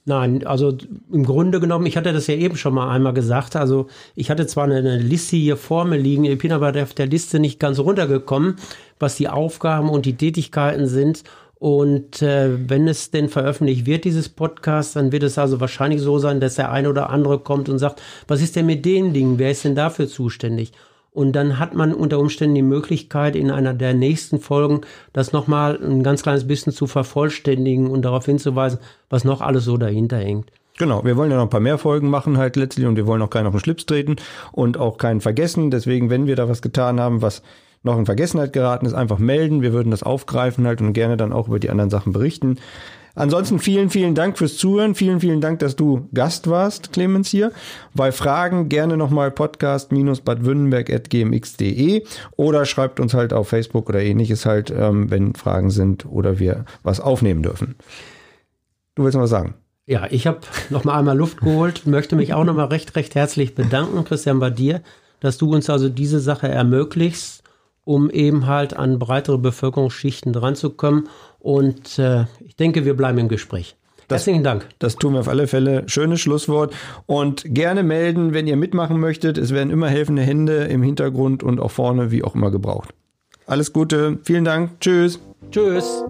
Nein, 0.06 0.45
also 0.45 0.76
im 1.12 1.23
Grunde 1.23 1.62
genommen, 1.62 1.86
ich 1.86 1.95
hatte 1.95 2.12
das 2.12 2.28
ja 2.28 2.36
eben 2.36 2.58
schon 2.58 2.73
mal 2.73 2.89
einmal 2.89 3.13
gesagt, 3.13 3.56
also 3.56 3.88
ich 4.15 4.30
hatte 4.30 4.47
zwar 4.47 4.65
eine 4.65 4.97
Liste 4.97 5.38
hier 5.38 5.56
vor 5.56 5.86
mir 5.86 5.97
liegen, 5.97 6.26
ich 6.26 6.39
bin 6.39 6.52
aber 6.52 6.73
auf 6.82 6.93
der 6.93 7.06
Liste 7.06 7.39
nicht 7.39 7.60
ganz 7.60 7.80
runtergekommen, 7.80 8.56
was 8.99 9.15
die 9.15 9.30
Aufgaben 9.30 9.89
und 9.89 10.06
die 10.06 10.17
Tätigkeiten 10.17 10.88
sind. 10.88 11.23
Und 11.56 12.21
äh, 12.21 12.69
wenn 12.69 12.89
es 12.89 13.12
denn 13.12 13.30
veröffentlicht 13.30 13.86
wird, 13.86 14.04
dieses 14.04 14.28
Podcast, 14.28 14.97
dann 14.97 15.13
wird 15.13 15.23
es 15.23 15.38
also 15.38 15.62
wahrscheinlich 15.62 16.02
so 16.02 16.19
sein, 16.19 16.41
dass 16.41 16.56
der 16.56 16.73
eine 16.73 16.89
oder 16.89 17.10
andere 17.10 17.39
kommt 17.39 17.69
und 17.69 17.80
sagt, 17.80 18.02
was 18.28 18.41
ist 18.41 18.58
denn 18.58 18.65
mit 18.65 18.84
dem 18.84 19.13
Ding? 19.13 19.38
Wer 19.38 19.52
ist 19.52 19.63
denn 19.63 19.76
dafür 19.76 20.10
zuständig? 20.10 20.73
Und 21.13 21.34
dann 21.34 21.60
hat 21.60 21.76
man 21.76 21.93
unter 21.93 22.19
Umständen 22.19 22.56
die 22.56 22.63
Möglichkeit, 22.63 23.36
in 23.36 23.52
einer 23.52 23.73
der 23.73 23.93
nächsten 23.93 24.39
Folgen 24.39 24.82
das 25.13 25.32
nochmal 25.32 25.80
ein 25.82 26.02
ganz 26.02 26.23
kleines 26.23 26.47
bisschen 26.47 26.73
zu 26.73 26.88
vervollständigen 26.88 27.89
und 27.91 28.02
darauf 28.02 28.26
hinzuweisen, 28.26 28.80
was 29.10 29.23
noch 29.23 29.41
alles 29.41 29.63
so 29.63 29.78
dahinter 29.78 30.17
hängt. 30.17 30.52
Genau, 30.80 31.06
wir 31.06 31.15
wollen 31.15 31.30
ja 31.30 31.38
noch 31.38 31.43
ein 31.43 31.52
paar 31.52 31.60
mehr 31.60 31.78
Folgen 31.78 32.10
machen 32.10 32.38
halt 32.38 32.56
letztlich 32.56 32.88
und 32.88 32.95
wir 32.95 33.06
wollen 33.06 33.21
auch 33.21 33.30
keinen 33.30 33.45
auf 33.45 33.54
den 33.54 33.60
Schlips 33.60 33.86
treten 33.86 34.15
und 34.52 34.78
auch 34.78 34.97
keinen 34.97 35.21
vergessen. 35.21 35.69
Deswegen, 35.69 36.10
wenn 36.10 36.26
wir 36.26 36.36
da 36.36 36.49
was 36.49 36.63
getan 36.63 36.99
haben, 36.99 37.21
was 37.21 37.43
noch 37.84 38.00
in 38.00 38.06
Vergessenheit 38.06 38.54
geraten 38.54 38.86
ist, 38.86 38.93
einfach 38.93 39.19
melden. 39.19 39.62
Wir 39.62 39.74
würden 39.74 39.91
das 39.91 40.04
aufgreifen 40.04 40.65
halt 40.65 40.82
und 40.82 40.93
gerne 40.93 41.17
dann 41.17 41.34
auch 41.34 41.48
über 41.48 41.60
die 41.60 41.69
anderen 41.69 41.89
Sachen 41.89 42.13
berichten. 42.13 42.58
Ansonsten 43.15 43.60
vielen, 43.60 43.91
vielen 43.91 44.15
Dank 44.15 44.39
fürs 44.39 44.58
Zuhören. 44.58 44.96
Vielen, 44.96 45.19
vielen 45.19 45.39
Dank, 45.39 45.60
dass 45.60 45.76
du 45.76 46.10
Gast 46.15 46.50
warst, 46.50 46.93
Clemens 46.93 47.30
hier. 47.30 47.52
Bei 47.93 48.12
Fragen 48.12 48.69
gerne 48.69 48.98
nochmal 48.98 49.30
podcast-badwürttemberg.gmx.de 49.30 52.06
oder 52.38 52.65
schreibt 52.65 53.00
uns 53.00 53.13
halt 53.13 53.32
auf 53.32 53.50
Facebook 53.50 53.89
oder 53.89 54.02
ähnliches 54.02 54.48
halt, 54.48 54.74
ähm, 54.76 55.12
wenn 55.12 55.36
Fragen 55.36 55.69
sind 55.69 56.08
oder 56.08 56.39
wir 56.39 56.65
was 56.82 57.00
aufnehmen 57.00 57.43
dürfen. 57.43 57.76
Du 58.96 59.04
willst 59.04 59.15
noch 59.15 59.24
was 59.24 59.30
sagen? 59.30 59.54
Ja, 59.86 60.08
ich 60.10 60.26
habe 60.26 60.39
noch 60.72 60.84
mal 60.84 60.98
einmal 60.98 61.17
Luft 61.17 61.41
geholt, 61.41 61.86
möchte 61.86 62.15
mich 62.15 62.34
auch 62.34 62.46
noch 62.46 62.56
mal 62.56 62.65
recht, 62.65 62.96
recht 62.96 63.13
herzlich 63.13 63.54
bedanken, 63.54 64.04
Christian, 64.06 64.39
bei 64.39 64.50
dir, 64.50 64.82
dass 65.19 65.38
du 65.38 65.54
uns 65.54 65.69
also 65.69 65.88
diese 65.89 66.19
Sache 66.19 66.48
ermöglichst, 66.48 67.42
um 67.86 68.10
eben 68.10 68.48
halt 68.48 68.76
an 68.76 69.00
breitere 69.00 69.38
Bevölkerungsschichten 69.38 70.34
dranzukommen 70.34 71.10
und 71.39 72.00
äh, 72.00 72.26
ich 72.39 72.56
denke, 72.56 72.86
wir 72.86 72.96
bleiben 72.96 73.17
im 73.17 73.28
Gespräch. 73.28 73.76
Das, 74.08 74.22
Herzlichen 74.22 74.43
Dank. 74.43 74.67
Das 74.80 74.96
tun 74.96 75.13
wir 75.13 75.22
auf 75.22 75.28
alle 75.28 75.48
Fälle. 75.48 75.84
Schönes 75.88 76.19
Schlusswort. 76.19 76.74
Und 77.06 77.43
gerne 77.48 77.84
melden, 77.84 78.34
wenn 78.34 78.48
ihr 78.48 78.58
mitmachen 78.58 79.00
möchtet. 79.00 79.38
Es 79.38 79.54
werden 79.54 79.69
immer 79.69 79.88
helfende 79.88 80.22
Hände 80.22 80.65
im 80.65 80.84
Hintergrund 80.84 81.41
und 81.41 81.60
auch 81.60 81.72
vorne, 81.72 82.12
wie 82.12 82.24
auch 82.24 82.36
immer, 82.36 82.52
gebraucht. 82.52 82.93
Alles 83.46 83.74
Gute. 83.74 84.19
Vielen 84.24 84.46
Dank. 84.46 84.80
Tschüss. 84.80 85.19
Tschüss. 85.52 86.04